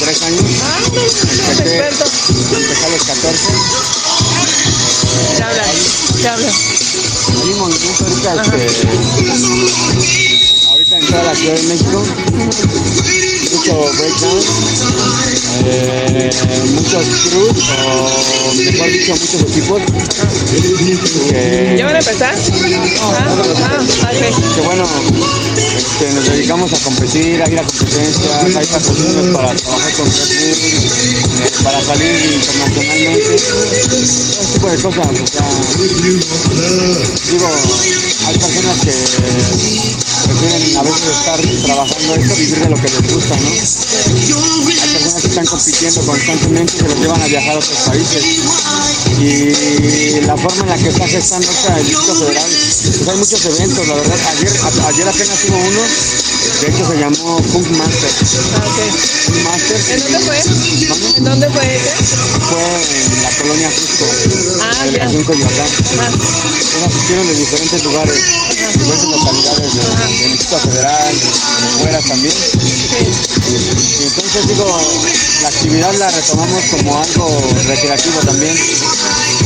23 0.03 0.23
años. 0.23 0.43
Ah, 0.63 0.79
eres 0.91 1.15
experto. 1.23 2.05
Empecé 2.55 2.85
a 2.85 2.89
los 2.89 3.03
14. 3.03 3.39
¿Qué 5.37 5.43
hablan? 5.43 5.75
¿Qué 6.21 6.27
hablan? 6.27 6.53
Movimiento 7.57 8.05
ahorita, 8.05 8.31
en 11.13 11.19
toda 11.19 11.23
la 11.25 11.35
Ciudad 11.35 11.55
de 11.55 11.63
México. 11.63 12.03
Mucho 13.53 13.73
breakdance, 13.97 14.47
eh, 15.65 16.31
muchos 16.73 17.05
crews, 17.29 17.63
o 17.85 18.53
mejor 18.55 18.87
dicho, 18.91 19.11
muchos 19.13 19.41
equipos. 19.41 19.81
que- 21.29 21.75
¿Ya 21.77 21.85
van 21.85 21.95
a 21.95 21.99
empezar? 21.99 22.33
Ah, 22.35 22.39
ah, 23.63 23.79
que 24.55 24.61
bueno, 24.61 24.83
este, 25.77 26.13
nos 26.13 26.25
dedicamos 26.29 26.73
a 26.73 26.77
competir, 26.79 27.41
a 27.43 27.49
ir 27.49 27.59
a 27.59 27.63
competencias, 27.63 28.55
hay 28.55 28.65
patrocinios 28.65 29.35
para 29.35 29.53
trabajar 29.55 29.91
con 29.93 30.07
eh, 30.07 31.51
para 31.63 31.81
salir 31.81 32.33
internacionalmente, 32.33 33.35
ese 33.35 34.53
tipo 34.53 34.67
de 34.69 34.77
cosas, 34.77 35.07
o 35.07 35.27
sea, 35.27 35.47
digo, 37.31 37.49
hay 38.27 38.37
personas 38.37 38.77
que 38.83 38.91
prefieren 40.23 40.77
a 40.77 40.83
veces 40.83 41.03
estar 41.07 41.39
trabajando 41.65 42.15
esto, 42.15 42.35
vivir 42.35 42.59
de 42.59 42.69
lo 42.69 42.75
que 42.75 42.89
les 42.89 43.13
gusta, 43.13 43.35
¿no? 43.37 43.49
Hay 43.49 44.89
personas 44.93 45.21
que 45.21 45.27
están 45.27 45.45
compitiendo 45.45 46.01
constantemente, 46.05 46.77
se 46.77 46.83
los 46.83 46.99
llevan 46.99 47.21
a 47.21 47.27
viajar 47.27 47.55
a 47.55 47.59
otros 47.59 47.79
países. 47.85 48.23
Y 49.19 50.21
la 50.21 50.37
forma 50.37 50.63
en 50.63 50.69
la 50.69 50.77
que 50.77 50.89
está 50.89 51.07
gestando 51.07 51.47
esta 51.49 51.75
Distrito 51.77 52.15
Federal, 52.15 52.49
pues 52.49 53.07
hay 53.07 53.17
muchos 53.17 53.45
eventos, 53.45 53.87
la 53.87 53.95
verdad. 53.95 54.19
Ayer, 54.37 54.51
ayer 54.87 55.07
apenas 55.07 55.37
hubo 55.47 55.57
uno, 55.57 55.81
de 56.63 56.69
hecho 56.69 56.87
se 56.87 56.95
llamó 56.97 57.41
Kung 57.51 57.67
Master. 57.75 58.09
Ah. 58.55 58.63
Kung 59.25 59.43
Master 59.43 59.81
¿En 59.91 59.99
dónde 59.99 60.19
fue? 60.19 60.39
¿Dónde? 60.87 61.17
¿En 61.17 61.23
dónde 61.25 61.49
fue 61.49 61.75
ese? 61.75 61.91
fue 62.47 62.63
en 62.63 63.23
la 63.23 63.29
colonia 63.31 63.69
Jusco, 63.69 64.05
Ah, 64.63 64.87
en 64.87 64.93
ya. 64.95 65.03
Región 65.03 65.23
Coyoacán. 65.25 65.67
Ajá. 65.99 66.07
Entonces 66.07 66.87
asistieron 66.87 67.27
de 67.27 67.33
diferentes 67.35 67.83
lugares, 67.83 68.15
diferentes 68.47 69.03
localidades 69.09 69.73
de- 69.75 70.27
Distrito 70.29 70.57
Federal, 70.59 71.19
de 71.19 71.79
fuera 71.79 71.99
también. 72.01 72.33
Y 72.39 74.03
entonces 74.03 74.47
digo, 74.47 74.81
la 75.41 75.47
actividad 75.49 75.93
la 75.95 76.11
retomamos 76.11 76.63
como 76.71 76.97
algo 76.97 77.53
recreativo 77.67 78.19
también. 78.21 78.57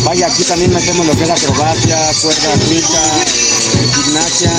Vaya, 0.04 0.28
aquí 0.28 0.44
también 0.44 0.72
metemos 0.72 1.06
lo 1.08 1.18
que 1.18 1.24
es 1.24 1.30
acrobacia, 1.32 1.98
cuerda 2.22 2.54
eh, 2.54 3.88
gimnasia. 4.04 4.52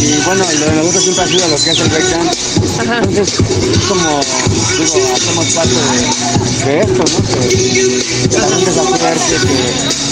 Y 0.00 0.16
bueno, 0.24 0.44
lo 0.58 0.66
de 0.66 0.72
nosotros 0.76 1.02
siempre 1.04 1.24
ha 1.24 1.28
sido 1.28 1.48
lo 1.48 1.56
que 1.56 1.70
es 1.70 1.78
el 1.78 1.88
breakdance. 1.90 2.38
Entonces, 2.80 3.28
es 3.28 3.78
como, 3.86 4.20
digo, 4.78 5.12
hacemos 5.14 5.46
parte 5.52 5.74
de, 5.74 6.72
de 6.72 6.80
esto, 6.80 7.04
¿no? 7.04 7.18
Que, 7.28 8.28
que 8.28 8.38
la 8.38 8.48
gente 8.48 8.72
se 8.72 8.80
acerque, 8.80 9.36
que 9.46 9.58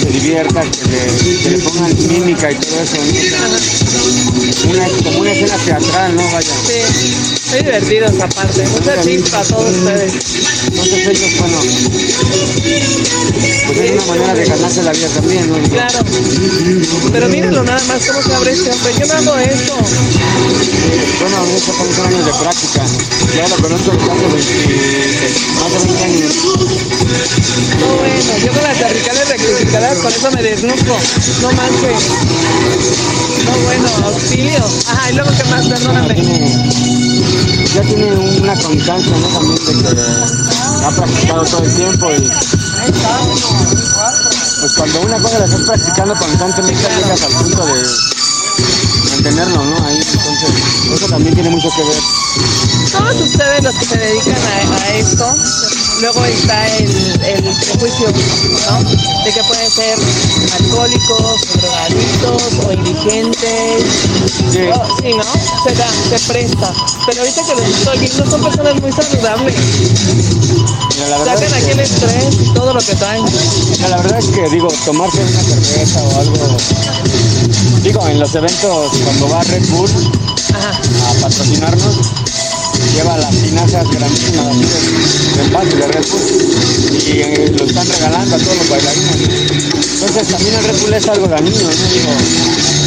se 0.04 0.10
divierta, 0.12 0.60
que 0.60 0.84
le, 0.90 1.38
que 1.42 1.50
le 1.50 1.58
pongan 1.58 1.92
mímica 2.08 2.50
y 2.52 2.54
todo 2.56 2.80
eso. 2.82 2.96
¿no? 2.96 4.37
Una, 4.64 4.86
como 5.04 5.20
una 5.20 5.32
escena 5.32 5.56
teatral, 5.64 6.16
¿no? 6.16 6.22
Vaya. 6.32 6.54
Sí. 6.66 7.38
Muy 7.50 7.60
divertidos 7.60 8.20
aparte. 8.20 8.66
Mucha 8.68 9.00
chispa 9.00 9.40
a 9.40 9.44
todos 9.44 9.70
ustedes. 9.76 10.12
Entonces 10.66 11.08
ellos, 11.08 11.30
bueno, 11.38 11.58
pues 13.66 13.78
es 13.78 13.90
una 13.92 14.04
manera 14.06 14.34
de 14.34 14.44
ganarse 14.44 14.82
la 14.82 14.92
vida 14.92 15.08
también, 15.08 15.48
¿no? 15.48 15.58
Claro. 15.70 15.98
Pero 17.12 17.28
mírenlo 17.28 17.62
nada 17.62 17.80
más 17.86 18.06
cómo 18.06 18.22
se 18.22 18.34
abre 18.34 18.52
este 18.52 18.70
hombre. 18.70 18.92
Yo 18.98 19.06
no 19.06 19.12
hago 19.14 19.38
eso. 19.38 19.76
Bueno, 21.20 21.36
estos 21.56 21.76
son 21.96 22.06
años 22.06 22.26
de 22.26 22.32
práctica. 22.32 22.84
Ya 23.36 23.48
lo 23.48 23.56
conozco 23.56 23.90
desde 23.92 24.12
hace 24.12 24.26
20, 24.28 24.44
más 25.60 25.72
de 25.72 25.78
20 25.78 26.04
años. 26.04 26.34
No 27.80 27.86
bueno, 27.96 28.38
yo 28.44 28.52
con 28.52 28.62
las 28.62 28.78
cervicales 28.78 29.28
rectificadas 29.28 29.98
con 29.98 30.12
eso 30.12 30.30
me 30.32 30.42
desnuco. 30.42 30.96
No 31.40 31.48
que. 31.50 31.94
No 33.48 33.58
bueno, 33.64 33.88
auxilio. 34.04 34.64
Ajá, 34.88 35.10
y 35.10 35.14
luego 35.14 35.30
qué 35.36 35.44
más, 35.44 35.66
perdóname. 35.66 36.14
Ya 37.74 37.82
tiene 37.82 38.12
una 38.40 38.54
constancia, 38.54 39.16
¿no? 39.16 39.28
También 39.28 39.82
de 39.82 39.94
que 39.94 40.02
ha 40.84 40.90
practicado 40.90 41.44
todo 41.44 41.64
el 41.64 41.74
tiempo 41.74 42.12
y 42.12 42.30
pues 44.60 44.72
cuando 44.76 45.00
una 45.02 45.18
cosa 45.18 45.38
la 45.38 45.44
estás 45.44 45.60
practicando 45.62 46.14
constantemente 46.14 46.88
llegas 46.96 47.22
al 47.22 47.32
punto 47.32 47.66
de 47.66 48.17
mantenerlo, 49.28 49.64
¿no? 49.64 49.86
Ahí, 49.86 49.96
entonces, 49.96 50.50
eso 50.94 51.06
también 51.08 51.34
tiene 51.34 51.50
mucho 51.50 51.68
que 51.70 51.82
ver. 51.82 52.02
Todos 52.92 53.20
ustedes 53.20 53.62
los 53.62 53.74
que 53.74 53.84
se 53.84 53.96
dedican 53.98 54.34
a, 54.34 54.82
a 54.82 54.94
esto, 54.94 55.36
luego 56.00 56.24
está 56.24 56.76
el, 56.78 56.90
el 57.22 57.42
prejuicio, 57.42 58.08
¿no? 58.08 59.24
De 59.24 59.32
que 59.32 59.42
pueden 59.44 59.70
ser 59.70 59.98
alcohólicos, 60.58 61.40
drogadictos 61.60 62.42
o 62.66 62.72
indigentes. 62.72 63.84
Sí. 64.50 64.60
Oh, 64.72 64.86
sí, 65.02 65.14
¿no? 65.14 65.24
Se 65.64 65.74
da, 65.74 65.88
se 66.18 66.32
presta. 66.32 66.72
Pero 67.06 67.20
ahorita 67.22 67.42
que 67.42 67.54
los 67.54 67.64
estoy 67.64 67.98
viendo 67.98 68.30
son 68.30 68.42
personas 68.42 68.80
muy 68.80 68.92
saludables. 68.92 69.54
Mira, 70.94 71.08
la 71.08 71.18
Sacan 71.18 71.44
es 71.44 71.52
aquí 71.52 71.70
el 71.70 71.80
estrés 71.80 72.34
y 72.40 72.54
todo 72.54 72.72
lo 72.72 72.80
que 72.80 72.94
traen. 72.94 73.24
mira, 73.24 73.88
la 73.88 73.96
verdad 73.98 74.18
es 74.18 74.26
que, 74.28 74.48
digo, 74.48 74.68
tomarse 74.84 75.20
una 75.20 75.42
cerveza 75.42 76.02
o 76.02 76.20
algo, 76.20 76.56
digo, 77.82 78.06
en 78.08 78.18
los 78.18 78.34
eventos 78.34 78.92
cuando 79.04 79.28
va 79.28 79.42
Red 79.42 79.66
Bull 79.68 79.90
Ajá. 80.54 80.70
a 80.70 81.12
patrocinarnos, 81.20 81.96
lleva 82.94 83.16
las 83.18 83.34
tinazas 83.36 83.88
grandísimas 83.90 84.46
así 84.48 84.60
de, 84.60 85.36
de 85.36 85.42
envase 85.44 85.76
de 85.76 85.86
Red 85.86 86.06
Bull 86.10 86.48
y 87.06 87.20
eh, 87.20 87.52
lo 87.56 87.64
están 87.64 87.88
regalando 87.88 88.36
a 88.36 88.38
todos 88.38 88.56
los 88.56 88.68
bailarines. 88.68 89.16
Entonces 89.94 90.28
también 90.28 90.54
el 90.54 90.64
Red 90.64 90.80
Bull 90.80 90.94
es 90.94 91.08
algo 91.08 91.28
dañino, 91.28 91.62
¿no? 91.62 91.70
Digo, 91.92 92.12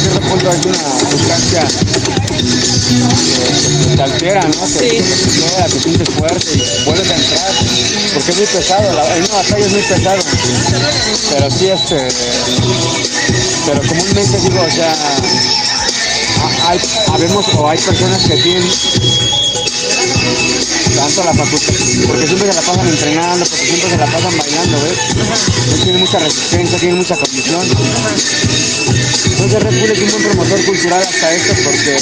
cierto 0.02 0.20
punto 0.20 0.50
es 0.50 0.66
una 0.66 1.10
sustancia 1.10 1.66
que, 2.04 3.90
que 3.90 3.96
te 3.96 4.02
altera, 4.02 4.42
¿no? 4.48 4.66
Sí. 4.66 4.78
te 4.78 5.70
te 5.72 5.80
sientes 5.80 6.08
fuerte 6.10 6.54
y 6.54 6.84
vuelves 6.84 7.10
a 7.10 7.14
entrar, 7.14 7.52
porque 8.14 8.30
es 8.30 8.36
muy 8.36 8.46
pesado, 8.46 8.92
la, 8.94 9.16
en 9.16 9.24
una 9.24 9.34
batalla 9.34 9.66
es 9.66 9.72
muy 9.72 9.82
pesado, 9.82 10.22
pero 11.30 11.50
sí 11.50 11.68
este, 11.68 12.08
pero 13.66 13.80
comúnmente 13.86 14.38
digo, 14.38 14.60
o 14.60 14.70
sea, 14.70 14.92
ha- 14.92 16.70
hay, 16.70 16.78
o 17.56 17.68
hay 17.68 17.78
personas 17.78 18.22
que 18.24 18.36
tienen 18.36 18.68
tanto 20.96 21.24
la 21.24 21.34
facultad, 21.34 21.74
porque 22.06 22.26
siempre 22.26 22.48
se 22.48 22.54
la 22.54 22.60
pasan 22.62 22.88
entrenando, 22.88 23.46
porque 23.46 23.64
siempre 23.66 23.90
se 23.90 23.96
la 23.96 24.06
pasan 24.06 24.38
bailando, 24.38 24.80
¿ves? 24.82 24.98
Ellos 25.66 25.80
tienen 25.82 26.00
mucha 26.00 26.18
resistencia, 26.18 26.78
tienen 26.78 26.98
mucha 26.98 27.16
condición. 27.16 27.62
Entonces 29.32 29.62
Red 29.62 29.80
Bull 29.80 29.90
es 29.90 29.98
un 29.98 30.10
buen 30.10 30.22
promotor 30.22 30.64
cultural 30.64 31.02
hasta 31.02 31.32
esto 31.32 31.54
porque 31.64 31.96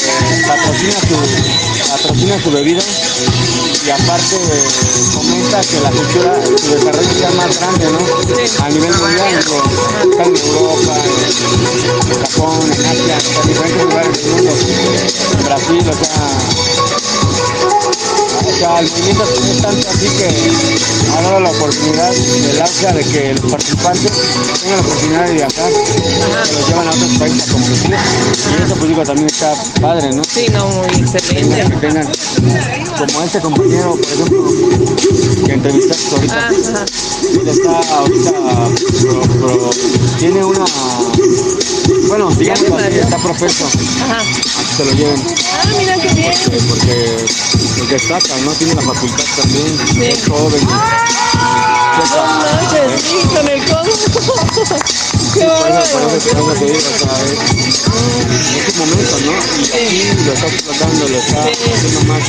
patrocina 0.46 0.92
su, 1.09 1.88
patrocina 1.90 2.42
su 2.42 2.51
bebida 2.51 2.83
y 3.87 3.90
aparte 3.90 4.37
eh, 4.37 4.69
fomenta 5.12 5.61
que 5.61 5.81
la 5.81 5.90
cultura, 5.90 6.40
su 6.57 6.75
desarrollo 6.75 7.14
sea 7.19 7.31
más 7.33 7.59
grande, 7.59 7.87
¿no? 7.90 8.64
A 8.64 8.69
nivel 8.69 8.93
mundial, 8.95 9.45
digo, 9.45 9.62
está 10.11 10.23
en 10.25 10.37
Europa, 10.37 10.97
en 12.11 12.21
Japón, 12.21 12.73
en 12.73 12.87
Asia, 12.87 13.19
en 13.43 13.49
diferentes 13.49 13.85
lugares 13.85 14.16
del 14.16 14.33
mundo, 14.33 14.53
en 14.53 15.45
Brasil, 15.45 15.85
o 15.88 16.05
sea, 16.05 16.70
o 18.61 18.62
sea, 18.62 18.81
el 18.81 18.90
movimiento 18.90 19.25
es 19.25 19.62
tanto 19.62 19.88
así 19.88 20.07
que 20.18 20.29
ha 21.16 21.23
dado 21.23 21.40
la 21.40 21.51
oportunidad 21.51 22.11
del 22.12 22.61
AUCA 22.61 22.92
de 22.92 23.05
que 23.05 23.35
los 23.40 23.51
participantes 23.51 24.12
tengan 24.61 24.77
la 24.77 24.83
oportunidad 24.83 25.27
de 25.27 25.33
viajar, 25.33 25.73
que 25.73 26.55
los 26.55 26.68
llevan 26.68 26.88
a 26.88 26.90
otros 26.90 27.11
países 27.18 27.49
a 27.49 27.53
competir. 27.53 27.90
Y 27.90 28.62
eso 28.62 28.75
pues 28.75 28.88
digo 28.88 29.03
también 29.03 29.27
está 29.29 29.55
padre, 29.81 30.11
¿no? 30.12 30.23
Sí, 30.25 30.46
no, 30.53 30.68
muy 30.68 30.88
Que 30.88 30.96
excelente. 31.16 31.77
tengan, 31.81 32.07
como 32.99 33.23
este 33.23 33.40
compañero, 33.40 33.96
por 33.96 34.12
ejemplo, 34.12 34.44
que 35.46 35.53
entrevistaste 35.53 36.14
ahorita, 36.16 36.35
Ah, 36.51 36.85
él 37.40 37.49
está 37.49 37.81
ahorita, 37.96 38.33
pro- 39.01 39.20
pro- 39.40 39.70
tiene 40.18 40.44
una, 40.44 40.64
bueno, 42.09 42.31
digamos 42.31 42.70
mareó. 42.70 43.03
está 43.03 43.16
propenso 43.18 43.64
Ajá. 44.05 44.20
a 44.20 44.22
que 44.24 44.74
se 44.76 44.85
lo 44.85 44.92
lleven. 44.92 45.22
Ah, 45.53 45.64
mira 45.79 45.94
qué 45.96 46.14
bien. 46.14 46.33
Eh, 46.33 46.61
porque 46.68 47.26
pues, 47.79 47.90
destaca, 47.90 48.37
¿no? 48.44 48.53
Tiene 48.53 48.74
la 48.74 48.83
facultad 48.83 49.24
también, 49.40 49.79
Sí. 49.92 50.05
es 50.05 50.26
joven. 50.29 50.66
No 50.66 52.22
manches, 52.42 53.03
sí, 53.03 53.26
con 53.35 53.48
el 53.48 53.64
codo. 53.64 53.90
Qué 55.33 55.40
Por 55.40 55.49
eso, 55.49 55.59
por 55.61 55.71
bárbaro. 55.71 56.16
eso, 56.16 56.29
por 56.31 56.40
eso 56.40 56.61
te 56.61 56.64
digo, 56.66 56.79
o 56.79 56.99
sea, 56.99 57.14
es, 57.25 57.38
es 58.66 58.75
un 58.75 58.79
momento, 58.79 59.16
¿no? 59.27 59.33
Y 59.61 59.71
aquí 59.73 60.25
lo 60.27 60.33
está 60.33 60.47
explotando, 60.47 61.09
lo 61.09 61.19
está 61.19 61.43
Sí. 61.45 61.51
haciendo 61.73 62.01
más, 62.05 62.23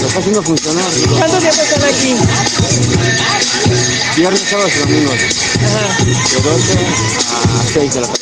lo 0.00 0.06
está 0.06 0.18
haciendo 0.18 0.42
funcionar. 0.42 0.90
digo, 0.94 1.16
¿Cuántos 1.16 1.40
días 1.42 1.58
están 1.58 1.84
aquí? 1.84 2.14
Viernes, 4.16 4.42
sábados 4.48 4.72
y 4.76 4.78
domingos, 4.80 5.14
de 5.14 6.40
12 6.42 6.72
a 7.32 7.72
6 7.72 7.94
de 7.94 8.00
la 8.00 8.06
tarde. 8.06 8.20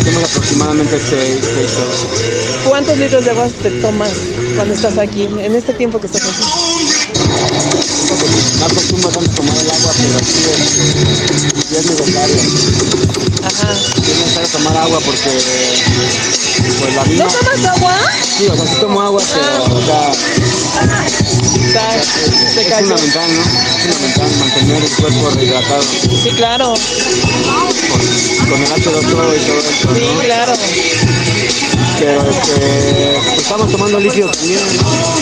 Hacemos 0.00 0.24
aproximadamente 0.24 1.00
6, 1.08 1.38
6 1.54 1.70
horas. 1.76 2.64
¿Cuántos 2.68 2.98
litros 2.98 3.24
de 3.24 3.30
agua 3.30 3.48
te 3.62 3.70
tomas 3.80 4.10
cuando 4.56 4.74
estás 4.74 4.98
aquí, 4.98 5.24
en 5.24 5.54
este 5.54 5.72
tiempo 5.74 6.00
que 6.00 6.06
estás 6.06 6.22
aquí? 6.22 6.83
No 8.58 8.66
acostumbro 8.66 9.08
tanto 9.10 9.30
a 9.30 9.34
tomar 9.34 9.56
el 9.56 9.70
agua, 9.70 9.92
pero 9.96 10.18
sí 10.24 10.38
es, 10.50 10.68
sí 11.68 11.76
es 11.76 11.86
necesario. 11.90 12.36
Ajá. 13.44 13.74
Sí 13.74 14.10
es 14.10 14.18
necesario 14.18 14.48
tomar 14.50 14.76
agua 14.76 14.98
porque 15.04 15.30
pues 16.80 16.94
la 16.94 17.04
¿No 17.04 17.26
tomas 17.28 17.64
agua? 17.76 17.96
Sí, 18.38 18.46
o 18.48 18.56
sea, 18.56 18.66
sí 18.66 18.76
tomo 18.80 19.00
agua, 19.02 19.22
pero 19.32 19.64
o 19.64 19.82
sea, 19.84 20.12
Está, 21.66 21.90
se 22.52 22.60
es 22.62 22.66
cayó. 22.68 22.86
fundamental, 22.86 23.30
¿no? 23.34 23.42
Es 23.42 23.94
fundamental 23.96 24.30
mantener 24.38 24.82
el 24.84 24.90
cuerpo 24.90 25.30
rehidratado 25.30 25.82
Sí, 26.22 26.30
claro. 26.36 26.74
con, 26.74 28.50
con 28.50 28.62
el 28.62 28.68
H2O 28.70 29.02
y 29.02 29.12
todo 29.12 29.30
eso, 29.30 29.94
Sí, 29.94 30.04
¿no? 30.14 30.20
claro. 30.20 30.52
Pero 31.98 32.20
este, 32.28 33.20
pues, 33.24 33.38
estamos 33.38 33.70
tomando 33.70 34.00
líquido 34.00 34.28
también, 34.30 34.60
¿no? 34.82 35.14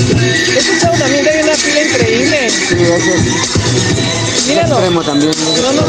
Este 0.00 0.78
chavo 0.80 0.96
también 0.98 1.22
tiene 1.24 1.42
una 1.44 1.52
pila 1.54 1.82
increíble. 1.82 2.50
Sí, 2.50 2.74
es 2.74 4.46
Míralo. 4.46 4.74
extremo 4.74 5.02
también. 5.02 5.32
No, 5.62 5.72
no 5.72 5.82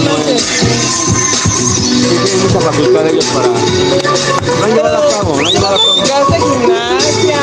Sí, 1.98 2.04
tienen 2.24 2.42
mucha 2.44 2.60
facultad 2.62 3.08
ellos 3.08 3.26
para... 3.26 3.48
Lo 3.48 4.64
han 4.66 4.74
llevado 4.74 4.98
a 4.98 5.10
cabo, 5.10 5.42
lo 5.42 5.48
han 5.48 5.54
llevado 5.54 5.76
a 5.76 5.80
cabo. 5.80 5.96
Gas 5.96 6.28
de 6.30 6.38
gimnasia, 6.40 7.42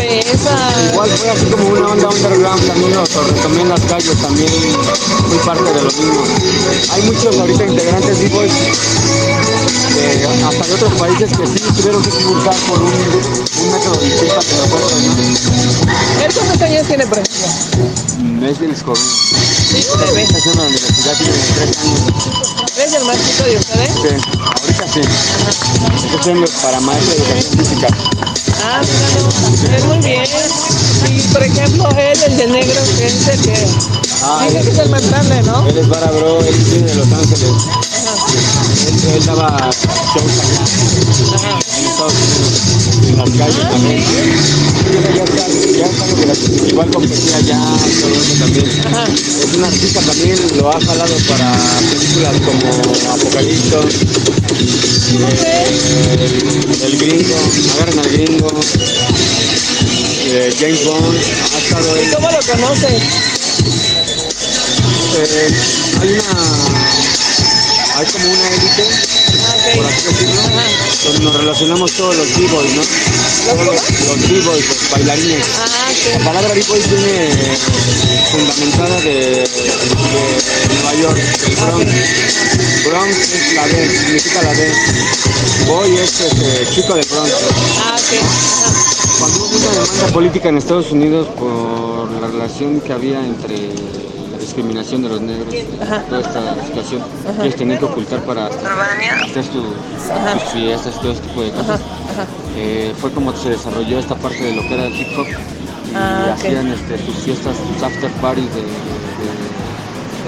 esa... 0.00 0.56
Igual 0.92 1.10
fue 1.10 1.30
así 1.30 1.44
como 1.46 1.68
una 1.68 1.88
onda 1.88 2.08
underground, 2.08 2.66
también 2.66 2.92
retomé 3.34 3.60
en 3.62 3.68
las 3.68 3.80
calles, 3.82 4.16
también 4.20 4.52
muy 5.28 5.38
parte 5.38 5.72
de 5.72 5.82
lo 5.82 5.90
mismo. 5.90 6.24
Hay 6.92 7.02
muchos 7.02 7.36
ahorita 7.38 7.64
integrantes 7.66 8.18
de- 8.18 8.26
hasta 8.26 9.29
de 10.66 10.74
otros 10.74 10.92
países 10.94 11.30
que 11.36 11.46
sí 11.46 11.60
tuvieron 11.76 12.02
que 12.02 12.10
cursar 12.10 12.54
por 12.68 12.78
un, 12.82 12.92
un 12.92 13.72
método 13.72 13.96
distinto 14.00 14.40
que 14.40 14.54
nosotros, 14.56 15.02
¿no? 15.02 16.24
¿Él 16.24 16.32
cuántos 16.34 16.62
años 16.62 16.86
tiene, 16.86 17.06
por 17.06 17.18
ejemplo? 17.18 18.46
Es 18.46 18.58
del 18.58 18.70
Escobar. 18.70 18.96
Sí. 18.96 19.76
Está 19.78 20.38
haciendo 20.38 20.62
la 20.62 20.68
universidad, 20.68 21.16
tiene 21.16 21.32
tres 21.54 21.78
años. 21.78 22.00
¿Eres 22.76 22.92
el 22.94 23.04
más 23.04 23.16
chico 23.16 23.44
de 23.44 23.56
ustedes? 23.56 23.90
Sí, 23.94 24.08
ahorita 24.60 24.86
sí. 24.92 25.00
Estoy 25.94 26.14
estudiando 26.16 26.46
para 26.62 26.80
maestro 26.80 27.14
de 27.14 27.20
educación 27.20 27.58
física. 27.58 27.88
Ah, 28.64 28.80
es 29.76 29.84
muy 29.84 29.98
bien. 29.98 30.24
Y 31.08 31.20
por 31.32 31.42
ejemplo, 31.42 31.88
él, 31.96 32.18
el 32.26 32.36
de 32.36 32.46
negro, 32.46 32.80
que 32.98 33.06
es 33.06 33.28
el 33.28 33.40
que... 33.42 33.66
Ah, 34.22 34.46
Dice 34.46 34.60
que 34.62 34.70
es 34.70 34.78
el 34.78 34.90
más 34.90 35.08
grande, 35.08 35.42
¿no? 35.42 35.66
él 35.66 35.78
es 35.78 35.88
Vara 35.88 36.10
Bro, 36.10 36.40
él 36.44 36.54
viene 36.70 36.86
de 36.88 36.94
Los 36.94 37.12
Ángeles. 37.12 37.52
Él, 38.86 38.94
él 39.14 39.26
daba 39.26 39.70
shows 40.14 40.38
en 40.40 41.54
Estados 41.86 42.14
Unidos, 42.14 43.16
las 43.16 43.30
calles 43.30 43.70
también. 43.70 44.02
Ya 44.90 45.24
ya 45.24 46.66
igual 46.68 46.90
competía 46.90 47.36
allá, 47.36 47.60
todo 48.00 48.14
eso 48.14 48.34
también. 48.38 48.66
Es 48.66 49.54
un 49.54 49.64
artista 49.64 50.00
también, 50.00 50.36
lo 50.56 50.70
ha 50.70 50.80
jalado 50.80 51.14
para 51.28 51.58
películas 51.90 52.34
como 52.44 52.66
Apocalipto, 53.12 53.80
el, 56.84 56.96
gringo, 56.98 57.36
agarran 57.74 57.98
al 57.98 58.08
gringo, 58.10 58.48
James 60.58 60.84
Bond, 60.84 61.16
ha 61.16 61.58
estado. 61.58 61.88
¿Cómo 62.14 62.30
lo 62.30 62.38
conoces? 62.40 63.02
Eh, 65.12 65.50
hay 66.00 66.08
una 66.12 66.69
hay 68.00 68.06
como 68.06 68.24
una 68.32 68.48
élite. 68.48 68.84
Ah, 69.44 69.56
por 69.74 69.84
ok. 69.84 69.92
así 69.92 70.06
decirlo. 70.06 70.42
Donde 71.04 71.20
nos 71.24 71.36
relacionamos 71.36 71.92
todos 71.92 72.16
los 72.16 72.28
b-boys 72.36 72.74
¿no? 72.74 72.82
Todos 72.82 73.66
los, 73.66 74.08
los 74.08 74.30
b-boys, 74.30 74.68
los 74.68 74.90
bailarines. 74.90 75.46
Ah, 75.58 75.66
la 75.66 76.16
ok. 76.16 76.24
palabra 76.24 76.54
b-boy 76.54 76.80
viene 76.88 77.28
fundamentada 78.32 79.00
de, 79.02 79.44
de 79.44 80.74
Nueva 80.74 80.94
York 80.94 81.16
del 81.18 81.56
Bronx. 81.56 81.92
Bronx 82.86 83.18
es 83.18 83.54
la 83.54 83.66
D, 83.66 83.98
significa 83.98 84.42
la 84.42 84.54
D. 84.54 84.72
Boy 85.66 85.96
es 85.98 86.20
este, 86.20 86.68
chico 86.74 86.94
del 86.94 87.06
Bronx. 87.06 87.30
Ah, 87.84 87.98
cuando 89.18 89.44
hubo 89.44 89.56
una 89.56 89.70
demanda 89.72 90.06
política 90.14 90.48
en 90.48 90.56
Estados 90.56 90.90
Unidos 90.90 91.28
por 91.38 92.10
la 92.12 92.28
relación 92.28 92.80
que 92.80 92.92
había 92.94 93.20
entre 93.20 93.58
la 93.58 93.99
discriminación 94.54 95.02
de 95.02 95.08
los 95.08 95.20
negros, 95.20 95.54
toda 96.08 96.20
esta 96.20 96.66
situación, 96.66 97.02
ellos 97.42 97.54
tenían 97.54 97.78
que 97.78 97.84
ocultar 97.84 98.20
para 98.24 98.46
hacer 98.46 99.44
sus, 99.44 99.64
sus 100.42 100.52
fiestas 100.52 100.94
y 100.96 101.00
todo 101.00 101.12
este 101.12 101.28
tipo 101.28 101.42
de 101.42 101.50
cosas. 101.52 101.80
Eh, 102.56 102.92
fue 103.00 103.12
como 103.12 103.32
se 103.36 103.50
desarrolló 103.50 103.98
esta 104.00 104.16
parte 104.16 104.42
de 104.42 104.56
lo 104.56 104.62
que 104.62 104.74
era 104.74 104.86
el 104.86 104.94
hip 104.94 105.08
hop 105.16 105.26
y 105.28 105.92
Ah, 105.94 106.34
hacían 106.34 106.68
este, 106.68 106.98
sus 107.04 107.16
fiestas, 107.16 107.56
sus 107.56 107.82
after 107.82 108.10
parties 108.20 108.46
de- 108.54 108.62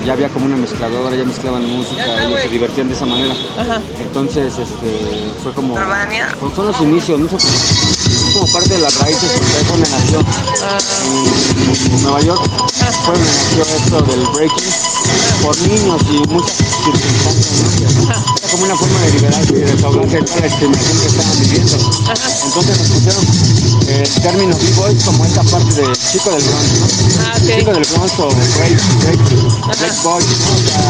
ya 0.05 0.13
había 0.15 0.29
como 0.29 0.47
una 0.47 0.57
mezcladora, 0.57 1.15
ya 1.17 1.25
mezclaban 1.25 1.65
música, 1.69 2.25
ellos 2.25 2.41
se 2.43 2.49
divertían 2.49 2.89
de 2.89 2.95
esa 2.95 3.07
manera. 3.07 3.35
Ajá. 3.59 3.81
Entonces, 4.01 4.53
este, 4.59 5.31
fue 5.43 5.53
como, 5.53 5.75
fue- 6.41 6.55
son 6.55 6.67
los 6.67 6.81
inicios, 6.81 7.21
¿no? 7.21 7.29
Fue 7.29 7.39
como 8.35 8.53
parte 8.53 8.71
de 8.71 8.79
las 8.81 8.99
raíces, 9.01 9.31
porque 9.31 9.57
ahí 9.57 9.65
fue 9.65 9.77
donde 9.79 9.91
nació 9.91 10.21
Ah, 10.65 10.79
en 11.95 12.03
Nueva 12.03 12.21
York, 12.21 12.43
fue 13.05 13.15
donde 13.15 13.31
nació 13.31 13.77
esto 13.77 14.01
del 14.03 14.27
breaking 14.35 14.73
por 15.43 15.59
niños 15.63 16.03
y 16.11 16.29
muchas 16.29 16.57
circunstancias, 16.57 17.95
¿no? 17.95 18.42
Como 18.53 18.65
una 18.65 18.77
forma 18.77 19.01
de 19.01 19.13
liberarse 19.13 19.53
y 19.53 19.61
de 19.61 19.65
desahogarse 19.65 20.17
de 20.17 20.23
toda 20.25 20.41
la 20.41 20.47
discriminación 20.47 21.01
que 21.01 21.07
estaban 21.07 21.41
viviendo. 21.41 21.77
Entonces 22.45 22.79
nos 22.79 22.89
pusieron 22.91 23.25
eh, 23.89 24.03
el 24.05 24.23
término 24.23 24.57
b-boy 24.59 24.95
como 25.07 25.25
esta 25.25 25.43
parte 25.43 25.73
de 25.81 25.87
chico 26.13 26.31
del 26.31 26.43
Bronx, 26.45 26.69
¿no? 26.79 26.87
Ah, 27.25 27.33
ok. 27.35 27.59
Chico 27.59 27.73
del 27.73 27.85
Bronx 27.91 28.13
o 28.19 28.29
break, 28.29 28.77
break, 29.01 29.21
break 29.79 30.03
boy, 30.03 30.23
¿no? 30.23 30.37
O 30.53 30.59
sea, 30.69 30.85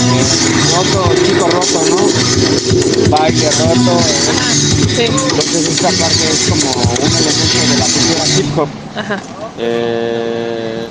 eh, 0.00 0.24
roto, 0.74 1.14
chico 1.26 1.44
roto, 1.50 1.78
¿no? 1.90 3.10
Baile 3.10 3.50
roto. 3.50 3.92
eh. 4.00 4.96
sí. 4.96 5.02
Entonces 5.04 5.68
esta 5.68 5.90
parte 5.90 6.24
es 6.32 6.48
como 6.48 6.72
un 6.72 7.12
elemento 7.12 7.58
de 7.68 7.76
la 7.78 7.84
cultura 7.84 8.24
hip 8.38 8.58
hop. 8.58 8.68
Ajá. 8.96 9.20
Eh, 9.58 10.86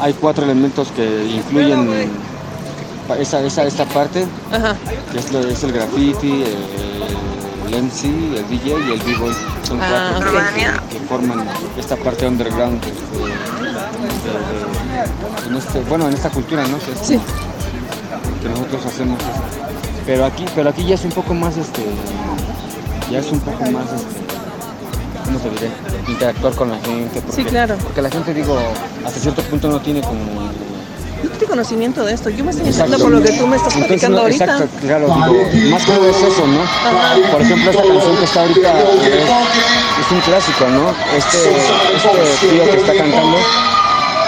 hay 0.00 0.12
cuatro 0.14 0.44
elementos 0.44 0.88
que 0.96 1.04
influyen 1.36 2.28
esa, 3.16 3.40
esa, 3.42 3.64
esta 3.64 3.84
parte, 3.86 4.26
Ajá. 4.52 4.74
que 5.12 5.18
es, 5.18 5.32
lo- 5.32 5.40
es 5.40 5.62
el 5.64 5.72
graffiti, 5.72 6.42
el, 6.42 7.74
el 7.74 7.82
MC, 7.84 8.04
el 8.36 8.48
DJ 8.48 8.70
y 8.88 8.92
el 8.92 9.00
b-boy. 9.00 9.32
Son 9.62 9.78
Ah, 9.80 10.12
cuatro 10.16 10.38
ok. 10.38 10.44
que, 10.54 10.98
que 10.98 11.04
forman 11.06 11.44
esta 11.78 11.96
parte 11.96 12.26
underground. 12.26 12.80
de- 12.84 12.90
de- 12.90 12.98
en 15.48 15.56
este, 15.56 15.80
bueno, 15.88 16.06
en 16.08 16.14
esta 16.14 16.30
cultura, 16.30 16.66
¿no? 16.66 16.78
Que, 16.78 16.92
es- 16.92 16.98
Sí. 17.06 17.18
que 18.42 18.48
nosotros 18.48 18.84
hacemos. 18.86 19.18
esto. 19.20 19.32
Pero 20.06 20.24
aquí, 20.24 20.44
pero 20.54 20.70
aquí 20.70 20.84
ya 20.84 20.94
es 20.94 21.04
un 21.04 21.12
poco 21.12 21.34
más, 21.34 21.56
este, 21.56 21.82
ya 23.10 23.18
es 23.18 23.30
un 23.30 23.40
poco 23.40 23.62
más, 23.70 23.84
este, 23.92 24.16
¿cómo 25.24 25.38
te 25.38 25.50
diré? 25.50 25.70
Interactuar 26.08 26.54
con 26.54 26.70
la 26.70 26.78
gente. 26.78 27.20
Porque, 27.20 27.42
Sí, 27.42 27.44
claro. 27.48 27.76
Porque 27.82 28.00
la 28.02 28.10
gente, 28.10 28.32
digo, 28.34 28.58
hasta 29.04 29.20
cierto 29.20 29.42
punto 29.42 29.68
no 29.68 29.80
tiene 29.80 30.00
como... 30.00 30.48
Yo 31.22 31.30
tengo 31.30 31.46
conocimiento 31.48 32.04
de 32.04 32.14
esto. 32.14 32.30
Yo 32.30 32.44
me 32.44 32.50
estoy 32.50 32.68
Exacto. 32.68 32.98
por 32.98 33.10
lo 33.10 33.22
que 33.22 33.32
tú 33.32 33.46
me 33.46 33.56
estás 33.56 33.74
Entonces, 33.74 33.86
platicando 33.88 34.16
no, 34.18 34.22
ahorita. 34.22 34.44
Exacto, 34.44 34.68
claro, 34.80 35.06
digo, 35.06 35.70
más 35.70 35.84
que 35.84 35.92
nada 35.92 36.10
es 36.10 36.16
eso, 36.16 36.46
¿no? 36.46 37.32
Por 37.32 37.42
ejemplo, 37.42 37.70
esta 37.70 37.82
canción 37.82 38.16
que 38.16 38.24
está 38.24 38.40
ahorita 38.40 38.80
es, 38.80 40.06
es 40.06 40.12
un 40.12 40.20
clásico, 40.20 40.64
¿no? 40.68 40.94
Este, 41.16 41.38
este 42.26 42.46
tío 42.48 42.64
que 42.64 42.76
está 42.76 42.94
cantando 42.94 43.38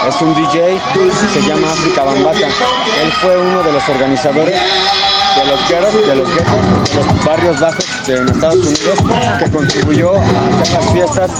es 0.07 0.21
un 0.21 0.33
DJ, 0.33 0.79
se 1.33 1.41
llama 1.47 1.71
África 1.71 2.03
Bambata. 2.03 2.47
Él 3.03 3.11
fue 3.21 3.37
uno 3.37 3.63
de 3.63 3.71
los 3.71 3.87
organizadores 3.87 4.55
de 4.55 5.45
los 5.45 5.69
guetos, 5.69 6.07
de 6.07 6.15
los 6.15 6.29
guetos, 6.29 6.89
de 6.89 6.95
los 6.95 7.25
barrios 7.25 7.59
bajos 7.59 7.85
de 8.07 8.15
Estados 8.15 8.55
Unidos, 8.55 8.99
que 9.39 9.51
contribuyó 9.51 10.15
a 10.15 10.61
hacer 10.61 10.73
las 10.73 10.91
fiestas 10.91 11.31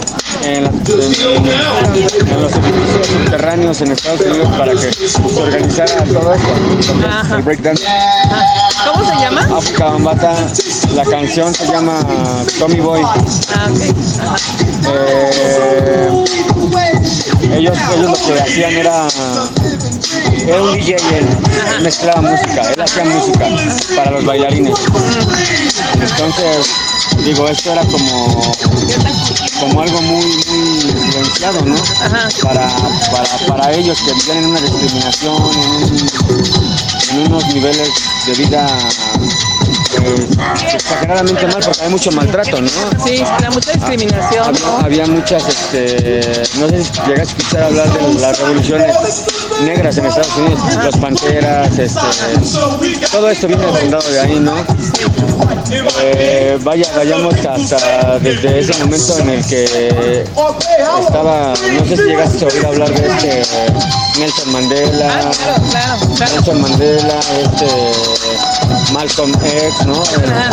en, 0.44 0.64
las- 0.64 0.74
en- 0.74 2.28
en 2.28 2.42
los 2.42 2.52
edificios 2.54 3.08
subterráneos 3.08 3.82
en 3.82 3.92
Estados 3.92 4.22
Unidos 4.22 4.50
para 4.58 4.72
que 4.74 4.92
se 4.94 5.42
organizara 5.42 6.04
todo 6.06 6.34
esto, 6.34 6.94
Ajá. 7.08 7.36
el 7.36 7.42
breakdance. 7.44 7.84
¿Cómo 8.92 9.06
se 9.10 9.16
llama? 9.20 9.58
África 9.58 9.86
Bambata, 9.86 10.34
la 10.96 11.04
canción 11.06 11.54
se 11.54 11.66
llama 11.68 12.00
Tommy 12.60 12.80
Boy. 12.80 13.02
Ah, 13.04 13.68
ok. 13.70 13.82
Ajá. 14.22 14.36
Eh, 14.94 16.10
ellos, 17.58 17.78
ellos 17.96 18.10
lo 18.10 18.14
que 18.36 18.42
hacían 18.42 18.72
era, 18.74 19.08
era 20.48 20.62
un 20.64 20.74
DJ, 20.74 20.96
él 20.96 21.28
mezclaba 21.84 22.22
música, 22.22 22.72
él 22.74 22.82
hacía 22.82 23.04
música 23.06 23.48
para 23.96 24.12
los 24.12 24.26
bailarines. 24.26 24.74
Entonces, 25.94 26.70
digo, 27.24 27.48
esto 27.48 27.72
era 27.74 27.84
como, 27.86 28.54
como 29.62 29.82
algo 29.82 30.02
muy, 30.02 30.26
muy 30.26 30.80
influenciado, 30.92 31.62
¿no? 31.66 31.76
Ajá. 31.76 32.28
Para, 32.42 32.68
para, 33.12 33.38
para 33.48 33.72
ellos 33.74 33.98
que 34.02 34.12
vivían 34.14 34.38
en 34.40 34.46
una 34.48 34.60
discriminación, 34.60 35.36
en, 35.38 35.94
un- 35.94 36.10
en 37.12 37.20
unos 37.28 37.46
niveles 37.54 37.90
de 38.26 38.34
vida 38.34 38.66
exageradamente 40.74 41.48
mal, 41.48 41.64
porque 41.64 41.82
hay 41.82 41.90
mucho 41.90 42.12
maltrato, 42.12 42.62
¿no? 42.62 42.70
Sí, 43.06 43.24
da 43.42 43.50
mucha 43.52 43.72
discriminación. 43.74 44.56
Había, 44.56 44.86
había 44.86 45.06
muchas, 45.08 45.48
este, 45.48 46.44
no 46.60 46.70
sé 46.70 46.84
si 46.84 46.92
llegas 47.08 47.20
a 47.20 47.24
escuchar 47.24 47.64
hablar 47.64 47.92
de 47.94 48.14
las 48.20 48.40
revoluciones 48.40 48.96
negras 49.64 49.98
en 49.98 50.06
Estados 50.06 50.36
Unidos, 50.38 50.60
los 50.84 50.98
panteras, 50.98 51.80
este, 51.80 52.00
todo 53.12 53.30
esto 53.30 53.48
viene 53.48 53.64
fundado 53.68 54.10
de 54.10 54.20
ahí, 54.20 54.40
¿no? 54.40 54.56
Eh, 56.02 56.58
vaya, 56.64 56.86
vayamos 56.96 57.34
hasta 57.46 58.20
desde 58.20 58.60
ese 58.60 58.74
momento 58.84 59.20
en 59.20 59.30
el 59.30 59.46
que 59.46 60.26
estaba, 61.02 61.54
no 61.74 61.86
sé 61.86 61.98
si 61.98 62.04
llegaste 62.04 62.46
a 62.46 62.48
oír 62.48 62.66
hablar 62.66 62.90
de 62.90 63.08
este 63.08 63.44
Nelson 64.20 64.52
Mandela, 64.52 65.32
claro. 65.72 66.00
Nelson 66.20 66.62
Mandela, 66.62 67.20
este 67.42 67.66
Malcolm 68.94 69.32
X, 69.34 69.86
¿no? 69.86 69.94
Eh, 69.96 70.50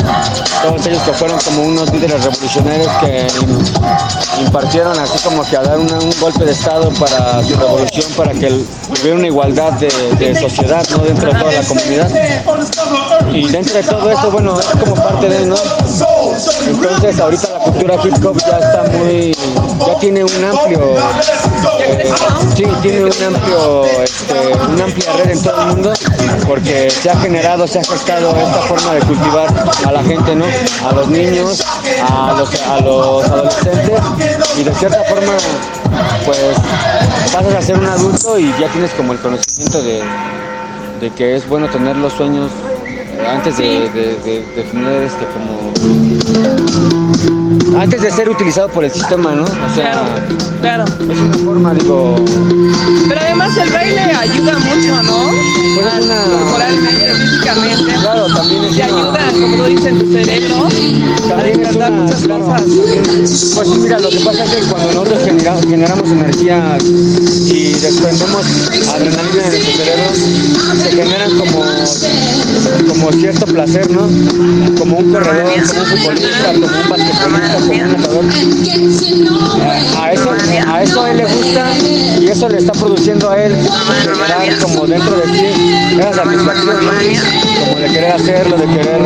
todos 0.63 0.87
ellos 0.87 1.03
que 1.03 1.13
fueron 1.13 1.39
como 1.41 1.63
unos 1.63 1.91
líderes 1.93 2.23
revolucionarios 2.25 2.91
que 3.01 3.27
im- 3.27 4.41
impartieron 4.47 4.99
así 4.99 5.19
como 5.25 5.43
que 5.45 5.57
a 5.57 5.63
dar 5.63 5.79
un 5.79 5.89
golpe 6.21 6.45
de 6.45 6.53
estado 6.53 6.91
para 6.91 7.43
su 7.45 7.55
revolución, 7.57 8.07
para 8.17 8.33
que 8.33 8.53
hubiera 9.01 9.17
una 9.17 9.27
igualdad 9.27 9.73
de, 9.75 10.35
sociedad, 10.41 10.87
¿no? 10.91 10.99
Dentro 10.99 11.33
de 11.33 11.39
toda 11.39 11.53
la 11.53 11.63
comunidad. 11.63 12.11
Y 13.33 13.49
dentro 13.49 13.75
de 13.75 13.83
todo 13.83 14.11
eso, 14.11 14.31
bueno, 14.31 14.59
es 14.61 14.67
como 14.67 14.95
parte 14.95 15.29
de, 15.29 15.47
¿no? 15.47 15.57
Entonces 16.67 17.19
ahorita 17.21 17.49
la 17.51 17.59
cultura 17.59 17.95
hip 18.05 18.25
hop 18.27 18.39
ya 18.41 18.59
está 18.59 18.85
muy, 18.97 19.33
ya 19.87 19.99
tiene 20.01 20.25
un 20.25 20.45
amplio, 20.45 20.95
eh, 21.81 22.13
sí, 22.57 22.65
tiene 22.83 23.05
un 23.05 23.23
amplio, 23.35 23.83
este, 24.29 24.73
una 24.73 24.85
amplia 24.85 25.13
red 25.13 25.31
en 25.31 25.43
todo 25.43 25.61
el 25.61 25.67
mundo, 25.69 25.93
porque 26.47 26.91
se 26.91 27.11
ha 27.11 27.17
generado, 27.17 27.67
se 27.67 27.79
ha 27.79 27.85
gestado 27.85 28.31
esta 28.31 28.61
forma 28.63 28.95
de 28.95 29.01
cultivar 29.01 29.49
a 29.87 29.93
la 29.93 30.03
gente, 30.03 30.35
¿no? 30.35 30.45
A 30.87 30.93
los 30.93 31.09
niños, 31.09 31.65
a 32.11 32.35
los, 32.39 32.63
a 32.63 32.81
los 32.81 33.25
adolescentes, 33.25 34.01
y 34.59 34.65
de 34.65 34.75
cierta 34.75 35.03
forma, 35.05 35.33
pues 36.27 36.57
pasas 37.33 37.55
a 37.55 37.63
ser 37.63 37.79
un 37.79 37.87
adulto 37.87 38.39
y 38.39 38.53
ya 38.59 38.69
tienes 38.69 38.91
como 38.93 39.13
el 39.13 39.19
conocimiento 39.19 39.83
de, 39.83 40.03
de 41.01 41.11
que 41.11 41.37
es 41.37 41.49
bueno 41.49 41.69
tener 41.69 41.97
los 41.97 42.13
sueños 42.13 42.51
antes 43.27 43.57
de, 43.59 43.65
de, 43.91 44.17
de- 44.25 44.45
de 44.57 44.63
tener 44.71 45.03
este 45.03 45.25
como 45.27 45.73
antes 47.81 48.01
de 48.03 48.11
ser 48.11 48.29
utilizado 48.29 48.69
por 48.69 48.85
el 48.85 48.91
sistema, 48.91 49.33
¿no? 49.35 49.45
O 49.45 49.75
sea, 49.75 50.05
Claro. 50.61 50.85
es 50.85 51.19
una 51.19 51.37
forma, 51.39 51.75
digo, 51.75 52.17
Pero 53.09 53.21
además 53.21 53.57
el 53.57 53.71
baile 53.71 54.01
ayuda 54.01 54.59
mucho, 54.59 55.03
¿no? 55.03 55.31
pues 55.75 55.87
es 55.95 56.05
una 56.05 56.23
Corporalmente, 56.25 57.15
físicamente. 57.15 57.93
claro, 58.01 58.27
también 58.35 58.65
es 58.65 58.77
Te 58.77 58.83
una- 58.83 58.99
ayuda, 58.99 59.21
como 59.41 59.57
tú 59.57 59.65
dices, 59.65 59.99
tu 59.99 60.13
cerebro 60.13 60.69
También 61.29 61.61
es 61.67 61.77
una, 61.77 61.91
muchas 61.91 62.21
claro, 62.23 62.45
cosas. 62.47 62.63
pues 62.63 63.69
sí, 63.69 63.79
mira, 63.79 63.99
lo 64.01 64.09
que 64.11 64.21
pasa 64.21 64.45
es 64.45 64.51
que 64.51 64.63
cuando 64.71 64.87
nosotros 64.93 65.25
genera- 65.25 65.57
generamos 65.61 66.11
energía 66.11 66.79
y 67.47 67.73
desprendemos 67.75 68.45
adrenalina 68.93 69.45
en 69.45 69.51
nuestro 69.51 69.73
cerebro, 69.77 70.05
se 70.83 70.91
generan 70.91 71.31
como, 71.39 71.65
como 72.89 73.08
cierto 73.15 73.47
placer, 73.47 73.91
¿no? 73.91 74.09
Como 74.79 74.99
un 74.99 75.13
corredor, 75.13 75.51
como 75.67 75.81
un 75.81 75.87
futbolista, 75.87 76.53
como 76.53 76.67
un 76.67 76.89
basquetbolista, 76.89 77.55
como 77.59 77.73
un 77.73 77.93
nadador. 77.93 78.25
A, 79.99 80.13
eso, 80.13 80.31
a 80.67 80.83
eso 80.83 81.03
a 81.03 81.11
él 81.11 81.17
le 81.19 81.25
gusta 81.25 81.71
y 82.21 82.29
eso 82.29 82.49
le 82.49 82.59
está 82.59 82.73
produciendo 82.73 83.31
a 83.31 83.43
él 83.43 83.55
generar 84.03 84.59
como 84.59 84.87
dentro 84.87 85.17
de 85.19 85.27
sí 85.27 85.99
esa 85.99 86.15
satisfacción, 86.15 86.85
¿no? 86.85 86.93
Como 87.65 87.81
de 87.81 87.87
querer 87.87 88.13
hacerlo, 88.13 88.57
de 88.57 88.67
querer 88.67 89.01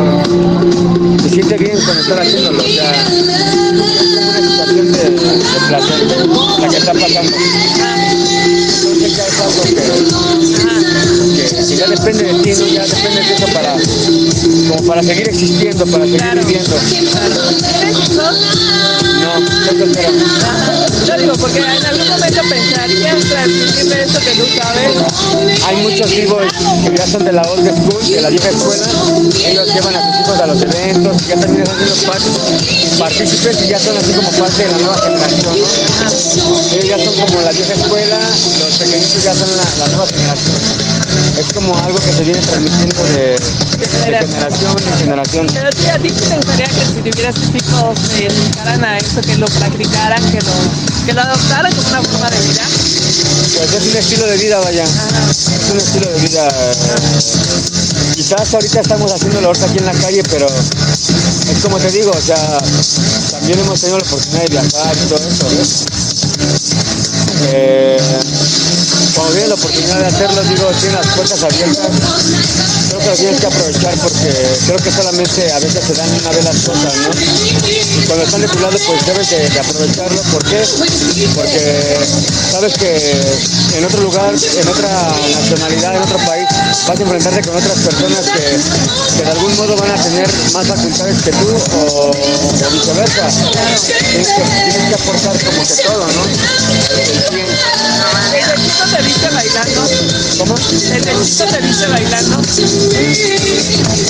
se 1.21 1.29
siente 1.29 1.57
bien 1.57 1.79
con 1.85 1.97
estar 1.97 2.19
haciéndolo, 2.19 2.59
o 2.59 2.67
sea, 2.67 2.91
es 2.91 3.23
una 3.73 4.37
situación 4.41 4.91
de, 4.91 4.99
de 4.99 5.19
placer 5.67 6.27
la 6.59 6.67
que 6.67 6.77
está 6.77 6.93
pasando. 6.93 7.31
Entonces 8.83 9.17
es 9.17 9.39
algo 9.39 9.63
que, 9.63 10.32
que, 11.73 11.79
ya 11.79 11.87
depende 11.87 12.23
de 12.23 12.33
ti, 12.43 12.51
¿no? 12.59 12.67
ya 12.67 12.83
depende 12.85 13.21
de 13.21 13.33
eso 13.33 13.47
para, 13.53 13.75
como 14.69 14.83
para 14.87 15.03
seguir 15.03 15.27
existiendo, 15.29 15.85
para 15.87 16.05
seguir 16.05 16.21
viviendo. 16.35 16.75
¿Tienes 16.89 17.97
hijos? 17.99 18.13
No, 19.23 19.39
no 19.39 19.79
soltero. 19.79 20.11
Yo 21.07 21.17
digo, 21.17 21.33
porque 21.33 21.59
en 21.59 21.85
algún 21.85 22.07
momento 22.09 22.41
pensarías 22.49 23.19
transmitirme 23.25 24.01
esto 24.03 24.19
que 24.19 24.31
tú 24.31 24.45
sabes. 24.57 25.63
Hay 25.65 25.75
muchos 25.77 26.09
vivos 26.11 26.43
que 26.85 26.95
ya 26.97 27.07
son 27.07 27.25
de 27.25 27.31
la 27.31 27.41
old 27.43 27.65
school, 27.67 28.05
de 28.09 28.21
la 28.21 28.29
vieja 28.29 28.49
escuela. 28.49 28.85
Ellos 29.45 29.67
llevan 29.73 29.95
a 29.95 30.01
sus 30.11 30.21
hijos 30.21 30.39
a 30.39 30.47
los 30.47 30.61
eventos, 30.61 31.27
ya 31.27 31.35
también 31.35 31.63
están 31.63 31.77
siendo 31.77 32.11
par- 32.11 32.99
partícipes 32.99 33.57
y 33.63 33.67
ya 33.69 33.79
son 33.79 33.97
así 33.97 34.11
como 34.13 34.29
parte 34.31 34.63
de 34.65 34.71
la 34.71 34.77
nueva 34.77 34.97
generación. 35.01 35.55
¿no? 35.59 35.65
Ellos 36.73 36.85
ya 36.87 36.99
son 37.03 37.15
como 37.25 37.41
la 37.41 37.51
vieja 37.51 37.73
escuela, 37.73 38.19
los 38.59 38.77
pequeñitos 38.77 39.23
ya 39.23 39.33
son 39.33 39.49
la, 39.57 39.63
la 39.79 39.87
nueva 39.87 40.07
generación. 40.07 40.82
Es 41.37 41.53
como 41.53 41.75
algo 41.77 41.99
que 41.99 42.11
se 42.11 42.23
viene 42.23 42.39
transmitiendo 42.39 43.03
de, 43.05 43.35
de 43.79 43.87
generación 44.03 44.75
en 44.87 44.97
generación. 44.97 45.47
Pero 45.53 45.69
sí, 45.71 45.87
a 45.89 45.97
ti 45.99 46.09
te 46.09 46.35
gustaría 46.35 46.67
que 46.67 46.85
si 46.85 47.01
tuvieras 47.11 47.35
tus 47.35 47.49
hijos 47.55 47.99
se 47.99 48.23
dedicaran 48.29 48.83
a 48.85 48.97
esto, 48.97 49.21
que 49.21 49.35
lo 49.37 49.45
practicaran, 49.47 50.23
que 50.31 50.39
lo, 50.41 50.53
que 51.05 51.13
lo 51.13 51.21
adoptaran 51.21 51.71
como 51.73 51.87
una 51.89 52.01
forma 52.03 52.29
de 52.29 52.39
vida. 52.39 52.63
Pues 53.57 53.73
es 53.73 53.91
un 53.91 53.97
estilo 53.97 54.25
de 54.27 54.37
vida, 54.37 54.59
vaya. 54.59 54.83
Es 54.83 55.71
un 55.71 55.77
estilo 55.77 56.09
de 56.11 56.19
vida. 56.21 56.47
eh, 56.47 56.73
Quizás 58.15 58.53
ahorita 58.53 58.81
estamos 58.81 59.11
haciéndolo 59.11 59.47
ahorita 59.47 59.65
aquí 59.65 59.77
en 59.79 59.85
la 59.85 59.91
calle, 59.93 60.21
pero 60.29 60.45
es 60.45 61.59
como 61.63 61.77
te 61.79 61.89
digo, 61.91 62.11
o 62.11 62.21
sea, 62.21 62.37
también 63.31 63.59
hemos 63.59 63.79
tenido 63.81 63.97
la 63.97 64.05
oportunidad 64.05 64.41
de 64.43 64.49
viajar 64.49 64.95
y 64.95 65.09
todo 65.09 65.27
eso, 65.27 65.49
¿ves? 65.57 65.85
Eh, 67.51 67.97
cuando 69.13 69.33
tienes 69.33 69.49
la 69.49 69.55
oportunidad 69.55 69.99
de 69.99 70.05
hacerlo, 70.07 70.43
digo, 70.43 70.71
tienes 70.79 70.93
las 70.93 71.07
puertas 71.15 71.43
abiertas, 71.43 71.87
creo 72.89 72.99
que 72.99 73.09
lo 73.09 73.15
tienes 73.15 73.39
que 73.39 73.47
aprovechar 73.47 73.93
porque 73.99 74.33
creo 74.65 74.77
que 74.77 74.91
solamente 74.91 75.51
a 75.51 75.59
veces 75.59 75.83
se 75.85 75.93
dan 75.93 76.09
una 76.19 76.29
vez 76.31 76.43
las 76.43 76.57
cosas, 76.61 76.93
¿no? 76.97 77.09
Y 77.13 78.05
cuando 78.05 78.25
están 78.25 78.41
de 78.41 78.47
tu 78.47 78.57
pues 78.57 79.05
debes 79.05 79.29
de, 79.29 79.49
de 79.49 79.59
aprovecharlo. 79.59 80.21
¿Por 80.31 80.43
qué? 80.45 80.63
Porque 81.35 81.97
sabes 82.51 82.73
que 82.73 83.77
en 83.77 83.85
otro 83.85 84.01
lugar, 84.01 84.33
en 84.33 84.67
otra 84.67 85.15
nacionalidad, 85.35 85.95
en 85.95 86.01
otro 86.03 86.17
país, 86.25 86.47
vas 86.87 86.99
a 86.99 87.01
enfrentarte 87.01 87.41
con 87.41 87.57
otras 87.57 87.79
personas 87.79 88.29
que, 88.29 89.17
que 89.17 89.23
de 89.23 89.31
algún 89.31 89.55
modo 89.57 89.75
van 89.77 89.91
a 89.91 90.01
tener 90.01 90.27
más 90.53 90.67
facultades 90.67 91.21
que 91.21 91.31
tú 91.31 91.55
o, 91.85 92.11
viceversa. 92.71 93.27
Tienes 94.11 94.29
que, 94.29 94.43
tienes 94.71 94.89
que 94.89 94.95
aportar 94.95 95.37
como 95.43 95.67
que 95.67 95.75
todo, 95.83 96.07
¿no? 96.07 96.23
El. 96.97 97.33
¿El 97.39 97.92
chico 98.73 98.85
te 98.95 99.03
viste 99.03 99.29
bailando? 99.29 99.81
¿Cómo? 100.37 100.55
¿El 100.55 101.25
chico 101.25 101.45
te 101.51 101.61
viste 101.61 101.87
bailando? 101.87 102.41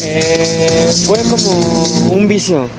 Eh, 0.02 0.93
fue 1.06 1.19
como 1.23 1.84
un 2.12 2.28
vicio. 2.28 2.69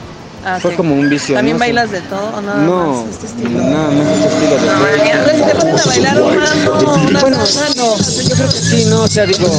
Ah, 0.47 0.59
Fue 0.61 0.75
como 0.77 0.95
un 0.95 1.09
vicio. 1.09 1.35
¿También 1.35 1.57
¿no? 1.57 1.61
bailas 1.61 1.91
de 1.91 2.03
todo 2.03 2.37
o 2.37 2.43
nada 2.43 2.63
No, 2.63 3.05
más 3.05 3.15
este 3.15 3.27
estilo? 3.29 3.63
nada 3.63 3.91
más 3.91 4.07
este 4.09 4.29
estilo 4.29 4.59
de 4.59 4.69
Ahora 4.71 5.35
si 5.35 5.43
te 5.43 5.55
ponen 5.55 5.79
a 5.79 5.85
bailar 5.87 6.21
una 6.23 7.21
Bueno, 7.21 7.47
salsa, 7.47 7.75
no, 7.77 7.97
yo 7.97 8.35
creo 8.37 8.49
que 8.49 8.59
sí, 8.61 8.85
no, 8.91 9.03
o 9.05 9.09
sea, 9.09 9.25
digo, 9.25 9.51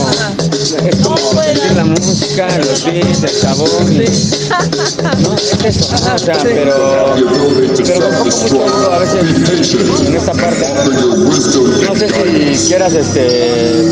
es 0.88 0.95
como 0.98 1.17
sentir 1.17 1.71
la 1.76 1.86
música, 1.86 2.58
los 2.60 2.86
beats, 2.86 3.24
el 3.24 3.30
sabor, 3.30 3.69
y- 3.91 3.98
¿no? 5.24 5.34
Es 5.36 5.65
eso, 5.65 5.95
¿no? 6.06 6.13
o 6.13 6.17
sea, 6.19 6.38
pero, 6.43 7.15
pero 7.84 8.10
con 8.19 8.30
poco 8.30 8.50
mucho 8.54 8.91
a 8.93 9.00
veces 9.00 9.74
en 10.06 10.15
esta 10.15 10.34
parte, 10.34 10.67
no 11.88 11.95
sé 11.95 12.56
si 12.56 12.67
quieras, 12.67 12.93
este, 12.93 13.91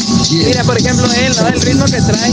Mira, 0.31 0.63
por 0.63 0.77
ejemplo, 0.77 1.05
él, 1.13 1.33
¿no? 1.39 1.47
El 1.47 1.61
ritmo 1.61 1.85
que 1.85 2.01
trae. 2.01 2.31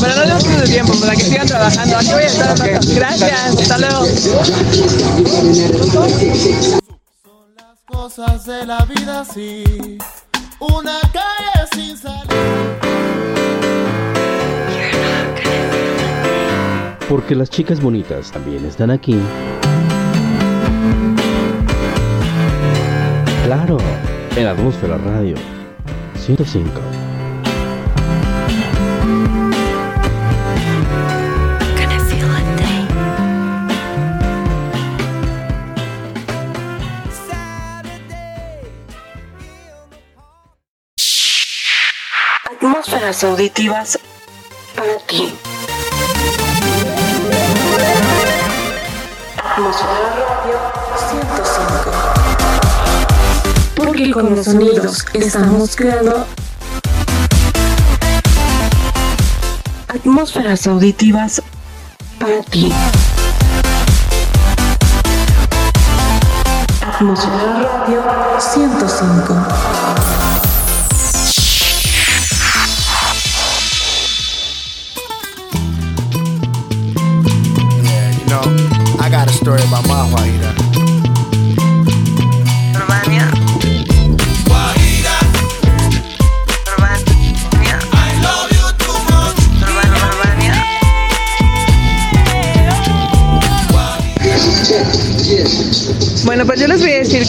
Pero 0.00 0.14
no 0.14 0.20
tenemos 0.22 0.46
mucho 0.46 0.64
tiempo 0.64 0.94
para 1.00 1.16
que 1.16 1.22
sigan 1.22 1.46
trabajando. 1.46 1.96
Aquí 1.96 2.12
voy 2.12 2.22
a 2.22 2.26
estar 2.26 2.58
rato. 2.58 2.88
Gracias, 2.94 3.56
hasta 3.60 3.78
luego. 3.78 4.04
Cosas 7.86 8.44
de 8.44 8.66
la 8.66 8.84
vida 8.84 9.20
así. 9.20 9.98
Una 10.60 11.00
calle 11.12 11.66
sin 11.74 11.96
salir. 11.96 12.26
Porque 17.08 17.34
las 17.34 17.50
chicas 17.50 17.80
bonitas 17.80 18.30
también 18.32 18.64
están 18.66 18.90
aquí. 18.90 19.18
Claro, 23.44 23.78
en 24.36 24.46
Atmósfera 24.46 24.98
Radio 24.98 25.34
105. 26.18 26.70
Atmósferas 42.44 43.24
auditivas 43.24 43.98
para 44.74 44.98
ti. 45.06 45.55
Con 54.16 54.34
los 54.34 54.46
sonidos 54.46 55.04
estamos 55.12 55.76
creando 55.76 56.24
atmósferas 59.88 60.66
auditivas 60.66 61.42
para 62.18 62.40
ti. 62.44 62.72
Atmósfera 66.80 67.68
Radio 67.84 68.02
105. 68.40 69.34
Yeah, 77.82 78.12
you 78.12 78.24
know, 78.30 78.96
I 78.98 79.10
got 79.10 79.28
a 79.28 79.32
story 79.32 79.60
about 79.64 79.86
my 79.86 80.08
Guajira. 80.08 80.65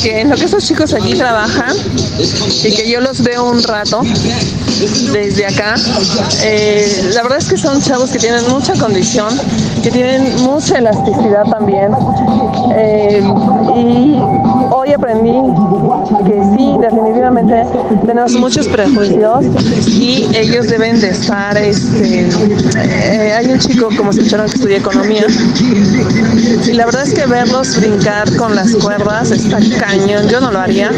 Yo 0.04 0.14
les 0.14 0.14
voy 0.14 0.14
a 0.14 0.14
decir 0.14 0.14
que 0.14 0.22
en 0.22 0.30
lo 0.30 0.36
que 0.36 0.46
esos 0.46 0.64
chicos 0.64 0.94
aquí 0.94 1.14
trabajan 1.14 1.76
y 2.64 2.76
que 2.76 2.90
yo 2.90 3.02
los 3.02 3.22
veo 3.22 3.50
un 3.50 3.64
rato 3.64 4.02
desde 5.12 5.46
acá, 5.46 5.76
eh, 6.44 7.12
la 7.14 7.24
verdad 7.24 7.40
es 7.40 7.50
que 7.50 7.58
son 7.58 7.82
chavos 7.82 8.12
que 8.12 8.20
tienen 8.20 8.48
mucha 8.50 8.74
condición, 8.74 9.30
que 9.84 9.90
tienen 9.92 10.36
mucha 10.44 10.78
elasticidad 10.78 11.44
también. 11.46 11.92
Eh, 12.76 13.22
y 13.76 14.20
hoy 14.72 14.94
aprendí 14.94 15.34
que 16.26 16.57
tenemos 18.06 18.34
muchos 18.34 18.68
prejuicios 18.68 19.46
y 19.88 20.28
ellos 20.34 20.68
deben 20.68 21.00
de 21.00 21.10
estar, 21.10 21.58
este, 21.58 22.28
eh, 22.78 23.34
hay 23.34 23.46
un 23.48 23.60
chico, 23.60 23.90
como 23.96 24.12
escucharon, 24.12 24.48
que 24.48 24.56
estudia 24.56 24.78
economía 24.78 25.26
y 26.68 26.74
la 26.74 26.86
verdad 26.86 27.04
es 27.04 27.14
que 27.14 27.26
verlos 27.26 27.80
brincar 27.80 28.36
con 28.36 28.56
las 28.56 28.74
cuerdas 28.76 29.32
está 29.32 29.60
cañón, 29.80 30.28
yo 30.30 30.42
no 30.42 30.52
lo 30.52 30.60
haría, 30.60 30.92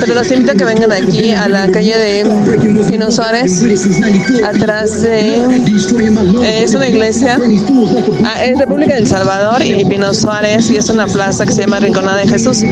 pero 0.00 0.14
los 0.14 0.30
invito 0.30 0.52
a 0.52 0.54
que 0.54 0.64
vengan 0.64 0.92
aquí 0.92 1.30
a 1.32 1.48
la 1.48 1.68
calle 1.68 1.96
de 1.96 2.84
Pino 2.90 3.10
Suárez, 3.10 3.62
atrás 4.44 5.02
de, 5.02 6.62
es 6.62 6.74
una 6.74 6.88
iglesia, 6.88 7.38
ah, 8.24 8.44
es 8.44 8.58
República 8.58 8.94
del 8.94 9.06
Salvador 9.06 9.64
y 9.64 9.84
Pino 9.84 10.12
Suárez 10.14 10.70
y 10.70 10.76
es 10.76 10.88
una 10.88 11.06
plaza 11.06 11.44
que 11.44 11.52
se 11.52 11.62
llama 11.62 11.80
Rinconada 11.80 12.18
de 12.18 12.28
Jesús. 12.28 12.62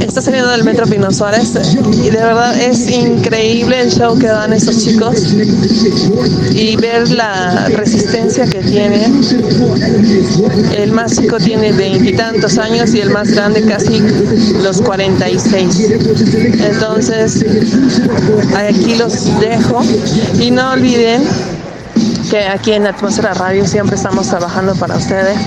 Está 0.00 0.20
saliendo 0.20 0.50
del 0.50 0.64
metro 0.64 0.86
Pino 0.86 1.10
Suárez 1.10 1.54
y 1.92 2.10
de 2.10 2.18
verdad 2.18 2.60
es 2.60 2.90
increíble 2.90 3.80
el 3.80 3.90
show 3.90 4.18
que 4.18 4.26
dan 4.26 4.52
estos 4.52 4.84
chicos 4.84 5.34
y 6.52 6.76
ver 6.76 7.10
la 7.10 7.68
resistencia 7.68 8.46
que 8.46 8.58
tienen. 8.60 9.20
El 10.76 10.92
más 10.92 11.16
chico 11.16 11.38
tiene 11.38 11.72
veintitantos 11.72 12.58
años 12.58 12.94
y 12.94 13.00
el 13.00 13.10
más 13.10 13.30
grande 13.30 13.62
casi 13.62 14.00
los 14.62 14.80
46. 14.82 15.90
Entonces, 16.60 17.44
aquí 18.56 18.96
los 18.96 19.40
dejo 19.40 19.82
y 20.40 20.50
no 20.50 20.72
olviden 20.72 21.22
que 22.30 22.46
aquí 22.46 22.72
en 22.72 22.86
Atmósfera 22.86 23.34
Radio 23.34 23.66
siempre 23.66 23.96
estamos 23.96 24.28
trabajando 24.28 24.74
para 24.74 24.96
ustedes. 24.96 25.38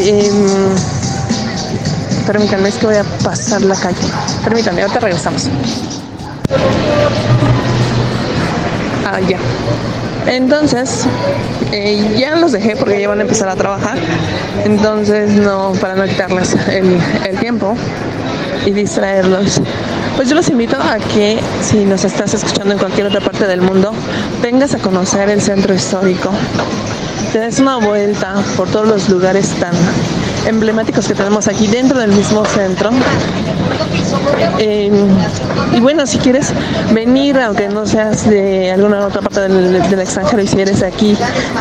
Mm, 0.00 0.99
permítanme, 2.32 2.68
es 2.68 2.76
que 2.76 2.86
voy 2.86 2.94
a 2.94 3.02
pasar 3.24 3.60
la 3.62 3.74
calle. 3.74 3.96
Permítanme, 4.44 4.82
ahorita 4.82 5.00
regresamos. 5.00 5.48
Ah, 9.04 9.18
ya. 9.18 9.38
Entonces, 10.26 11.06
eh, 11.72 12.14
ya 12.16 12.36
los 12.36 12.52
dejé 12.52 12.76
porque 12.76 13.00
ya 13.00 13.08
van 13.08 13.18
a 13.18 13.22
empezar 13.22 13.48
a 13.48 13.56
trabajar. 13.56 13.98
Entonces, 14.64 15.32
no, 15.32 15.72
para 15.80 15.96
no 15.96 16.04
quitarles 16.04 16.54
el, 16.68 17.00
el 17.28 17.40
tiempo 17.40 17.74
y 18.64 18.70
distraerlos. 18.70 19.60
Pues 20.14 20.28
yo 20.28 20.36
los 20.36 20.48
invito 20.50 20.76
a 20.76 20.98
que 20.98 21.40
si 21.62 21.84
nos 21.84 22.04
estás 22.04 22.32
escuchando 22.32 22.74
en 22.74 22.78
cualquier 22.78 23.08
otra 23.08 23.20
parte 23.20 23.48
del 23.48 23.60
mundo, 23.60 23.92
vengas 24.40 24.72
a 24.76 24.78
conocer 24.78 25.30
el 25.30 25.42
centro 25.42 25.74
histórico. 25.74 26.30
Te 27.32 27.40
des 27.40 27.58
una 27.58 27.78
vuelta 27.78 28.36
por 28.56 28.68
todos 28.68 28.86
los 28.86 29.08
lugares 29.08 29.48
tan 29.58 29.72
emblemáticos 30.46 31.06
que 31.06 31.14
tenemos 31.14 31.48
aquí 31.48 31.66
dentro 31.66 31.98
del 31.98 32.12
mismo 32.12 32.44
centro. 32.44 32.90
Eh, 34.58 34.90
y 35.72 35.80
bueno, 35.80 36.06
si 36.06 36.18
quieres 36.18 36.52
venir, 36.92 37.38
aunque 37.38 37.68
no 37.68 37.86
seas 37.86 38.28
de 38.28 38.70
alguna 38.72 39.06
otra 39.06 39.22
parte 39.22 39.40
del, 39.40 39.72
del 39.72 40.00
extranjero 40.00 40.42
y 40.42 40.46
si 40.46 40.60
eres 40.60 40.80
de 40.80 40.86
aquí 40.86 41.16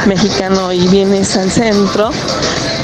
mexicano 0.06 0.72
y 0.72 0.88
vienes 0.88 1.36
al 1.38 1.52
centro, 1.52 2.12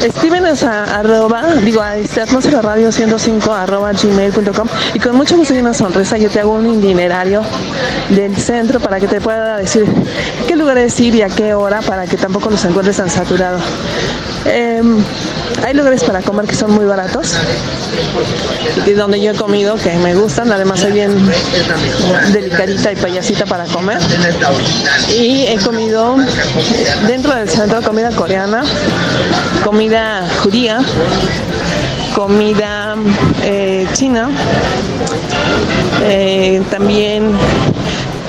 escríbenos 0.03 0.63
a 0.63 0.99
arroba, 0.99 1.43
digo 1.63 1.81
a 1.81 1.91
atmósfera 1.91 2.61
radio 2.61 2.91
105 2.91 3.53
arroba 3.53 3.91
gmail.com 3.93 4.67
y 4.93 4.99
con 4.99 5.15
mucho 5.15 5.37
gusto 5.37 5.53
y 5.53 5.59
una 5.59 5.73
sonrisa 5.73 6.17
yo 6.17 6.29
te 6.29 6.39
hago 6.39 6.53
un 6.53 6.79
itinerario 6.79 7.41
del 8.09 8.35
centro 8.35 8.79
para 8.79 8.99
que 8.99 9.07
te 9.07 9.21
pueda 9.21 9.57
decir 9.57 9.85
qué 10.47 10.55
lugares 10.55 10.99
ir 10.99 11.15
y 11.15 11.21
a 11.21 11.29
qué 11.29 11.53
hora 11.53 11.81
para 11.81 12.05
que 12.07 12.17
tampoco 12.17 12.49
los 12.49 12.63
encuentres 12.65 12.97
tan 12.97 13.09
saturados. 13.09 13.61
Eh, 14.45 14.81
hay 15.65 15.73
lugares 15.73 16.03
para 16.03 16.21
comer 16.21 16.45
que 16.45 16.55
son 16.55 16.71
muy 16.71 16.85
baratos 16.85 17.33
y 18.85 18.91
donde 18.91 19.19
yo 19.19 19.31
he 19.31 19.35
comido 19.35 19.75
que 19.75 19.93
me 19.97 20.13
gustan, 20.13 20.51
además 20.51 20.81
soy 20.81 20.91
bien 20.91 21.11
delicadita 22.31 22.91
y 22.91 22.95
payasita 22.95 23.45
para 23.45 23.65
comer 23.65 23.97
y 25.09 25.45
he 25.47 25.57
comido 25.57 26.17
dentro 27.07 27.33
del 27.33 27.49
centro 27.49 27.81
comida 27.81 28.11
coreana, 28.11 28.63
comida 29.63 29.84
judía, 30.41 30.79
comida 32.15 32.95
eh, 33.43 33.85
china, 33.93 34.29
eh, 36.03 36.61
también 36.71 37.31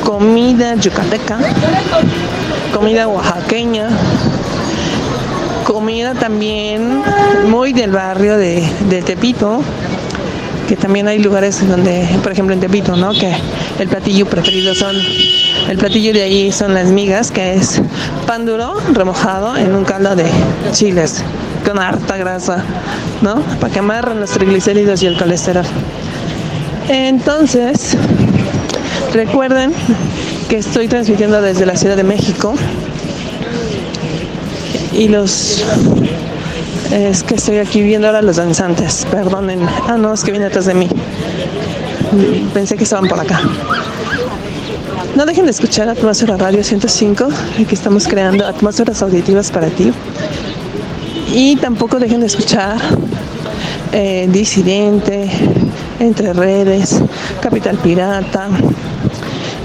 comida 0.05 0.75
yucateca, 0.75 1.39
comida 2.75 3.09
oaxaqueña, 3.09 3.89
comida 5.65 6.15
también 6.15 7.03
muy 7.49 7.73
del 7.73 7.91
barrio 7.91 8.37
de, 8.37 8.63
de 8.91 9.03
Tepito, 9.03 9.63
que 10.69 10.77
también 10.77 11.09
hay 11.09 11.21
lugares 11.21 11.67
donde, 11.67 12.07
por 12.23 12.33
ejemplo 12.33 12.55
en 12.55 12.61
Tepito, 12.61 12.97
¿no? 12.97 13.13
Que 13.13 13.35
el 13.79 13.89
platillo 13.89 14.27
preferido 14.27 14.75
son, 14.75 14.95
el 15.71 15.79
platillo 15.79 16.13
de 16.13 16.23
ahí 16.23 16.53
son 16.53 16.75
las 16.75 16.89
migas, 16.89 17.31
que 17.31 17.55
es 17.55 17.81
pan 18.27 18.45
duro 18.45 18.75
remojado 18.93 19.57
en 19.57 19.75
un 19.75 19.85
caldo 19.85 20.15
de 20.17 20.27
chiles 20.73 21.23
con 21.67 21.79
harta 21.81 22.17
grasa, 22.17 22.63
¿no? 23.23 23.41
Para 23.61 23.73
que 23.73 23.81
amarren 23.81 24.21
los 24.21 24.31
triglicéridos 24.31 25.03
y 25.03 25.07
el 25.07 25.19
colesterol. 25.19 25.65
Entonces, 26.89 27.97
recuerden 29.13 29.73
que 30.49 30.59
estoy 30.59 30.87
transmitiendo 30.87 31.43
desde 31.43 31.67
la 31.67 31.77
Ciudad 31.77 31.97
de 31.97 32.05
México 32.05 32.55
y 34.93 35.09
los 35.09 35.65
es 36.93 37.25
que 37.25 37.35
estoy 37.35 37.59
aquí 37.59 37.83
viendo 37.83 38.07
ahora 38.07 38.23
los 38.23 38.37
danzantes, 38.37 39.05
perdonen. 39.11 39.61
Ah, 39.89 39.97
no, 39.99 40.15
es 40.15 40.23
que 40.23 40.31
viene 40.31 40.47
atrás 40.47 40.67
de 40.67 40.75
mí. 40.75 40.89
Pensé 42.55 42.77
que 42.77 42.85
estaban 42.85 43.09
por 43.09 43.19
acá. 43.19 43.41
No 45.17 45.27
dejen 45.27 45.47
de 45.47 45.51
escuchar 45.51 45.89
Atmósfera 45.89 46.37
Radio 46.37 46.63
105, 46.63 47.29
que 47.69 47.75
estamos 47.75 48.07
creando 48.07 48.47
atmósferas 48.47 49.03
auditivas 49.03 49.51
para 49.51 49.67
ti. 49.69 49.93
Y 51.33 51.57
tampoco 51.57 51.99
dejen 51.99 52.21
de 52.21 52.27
escuchar 52.27 52.79
eh, 53.93 54.29
Disidente, 54.31 55.31
Entre 55.99 56.33
Redes, 56.33 57.01
Capital 57.41 57.77
Pirata 57.79 58.49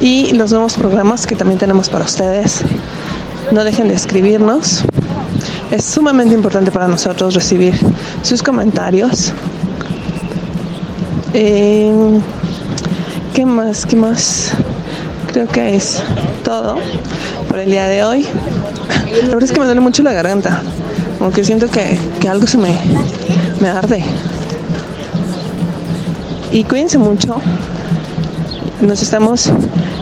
y 0.01 0.31
los 0.33 0.51
nuevos 0.51 0.73
programas 0.73 1.27
que 1.27 1.35
también 1.35 1.59
tenemos 1.59 1.89
para 1.89 2.05
ustedes. 2.05 2.61
No 3.51 3.63
dejen 3.63 3.87
de 3.87 3.93
escribirnos. 3.93 4.83
Es 5.69 5.85
sumamente 5.85 6.33
importante 6.33 6.71
para 6.71 6.87
nosotros 6.87 7.33
recibir 7.35 7.73
sus 8.23 8.41
comentarios. 8.41 9.31
Eh, 11.33 12.19
¿Qué 13.33 13.45
más? 13.45 13.85
¿Qué 13.85 13.95
más? 13.95 14.51
Creo 15.31 15.47
que 15.47 15.75
es 15.75 16.01
todo 16.43 16.77
por 17.47 17.59
el 17.59 17.69
día 17.69 17.87
de 17.87 18.03
hoy. 18.03 18.25
La 19.21 19.27
verdad 19.29 19.43
es 19.43 19.51
que 19.51 19.59
me 19.59 19.65
duele 19.65 19.81
mucho 19.81 20.03
la 20.03 20.11
garganta. 20.11 20.61
Como 21.21 21.31
que 21.31 21.43
siento 21.43 21.69
que, 21.69 21.99
que 22.19 22.27
algo 22.27 22.47
se 22.47 22.57
me, 22.57 22.75
me 23.59 23.69
arde. 23.69 24.03
Y 26.51 26.63
cuídense 26.63 26.97
mucho. 26.97 27.35
Nos 28.81 29.03
estamos 29.03 29.51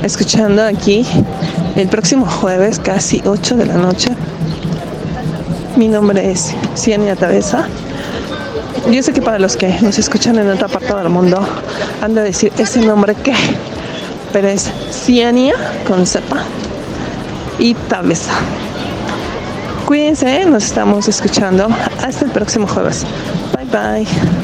escuchando 0.01 0.63
aquí 0.63 1.05
el 1.76 1.89
próximo 1.89 2.26
jueves, 2.26 2.80
casi 2.80 3.22
8 3.26 3.57
de 3.57 3.65
la 3.65 3.74
noche. 3.74 4.11
Mi 5.76 5.89
nombre 5.89 6.32
es 6.32 6.55
Ciania 6.78 7.17
Tabeza. 7.17 7.67
Yo 8.89 9.03
sé 9.03 9.11
que 9.11 9.22
para 9.22 9.39
los 9.39 9.57
que 9.57 9.78
nos 9.82 9.99
escuchan 9.99 10.39
en 10.39 10.49
otra 10.49 10.70
parte 10.70 10.95
del 10.95 11.09
mundo 11.09 11.45
han 12.01 12.15
de 12.15 12.22
decir 12.22 12.53
ese 12.57 12.80
nombre 12.80 13.13
que, 13.15 13.34
pero 14.32 14.47
es 14.47 14.72
Ciania 14.89 15.55
con 15.86 16.07
cepa 16.07 16.45
y 17.59 17.74
Tabeza. 17.74 18.32
Cuídense, 19.89 20.45
nos 20.45 20.65
estamos 20.65 21.07
escuchando. 21.07 21.67
Hasta 22.03 22.25
el 22.25 22.29
próximo 22.29 22.67
jueves. 22.67 23.03
Bye 23.55 23.65
bye. 24.05 24.38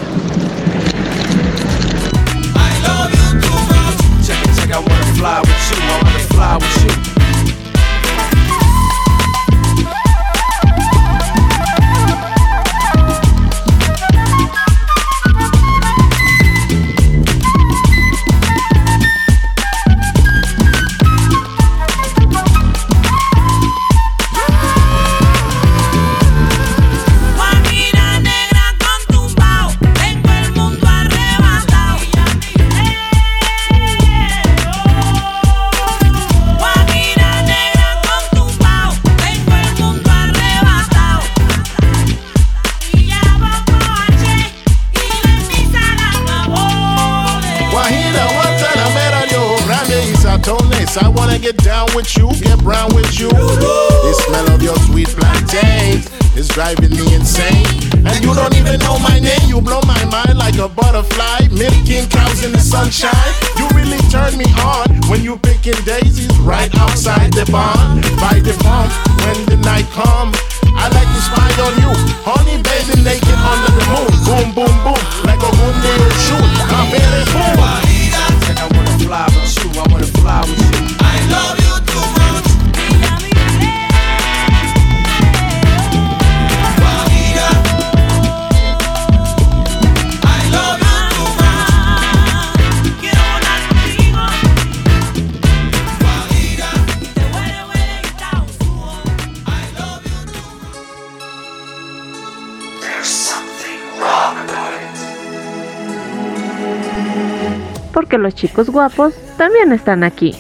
porque 107.96 108.18
los 108.18 108.36
chicos 108.36 108.70
guapos 108.70 109.14
también 109.38 109.72
están 109.72 110.04
aquí. 110.04 110.36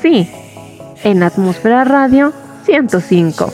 Sí, 0.00 0.30
en 1.02 1.22
Atmósfera 1.24 1.82
Radio 1.82 2.32
105. 2.64 3.52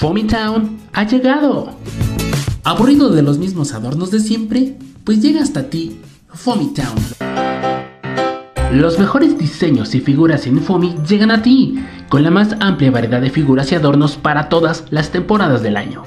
Vomitown 0.00 0.80
ha 0.94 1.04
llegado 1.04 1.83
Aburrido 2.66 3.10
de 3.10 3.22
los 3.22 3.36
mismos 3.36 3.74
adornos 3.74 4.10
de 4.10 4.20
siempre, 4.20 4.78
pues 5.04 5.20
llega 5.20 5.42
hasta 5.42 5.68
ti 5.68 6.00
Fomitown. 6.32 6.94
Los 8.72 8.98
mejores 8.98 9.38
diseños 9.38 9.94
y 9.94 10.00
figuras 10.00 10.46
en 10.46 10.62
Fomi 10.62 10.94
llegan 11.06 11.30
a 11.30 11.42
ti, 11.42 11.84
con 12.08 12.22
la 12.22 12.30
más 12.30 12.56
amplia 12.60 12.90
variedad 12.90 13.20
de 13.20 13.28
figuras 13.28 13.70
y 13.70 13.74
adornos 13.74 14.16
para 14.16 14.48
todas 14.48 14.84
las 14.88 15.10
temporadas 15.10 15.62
del 15.62 15.76
año. 15.76 16.04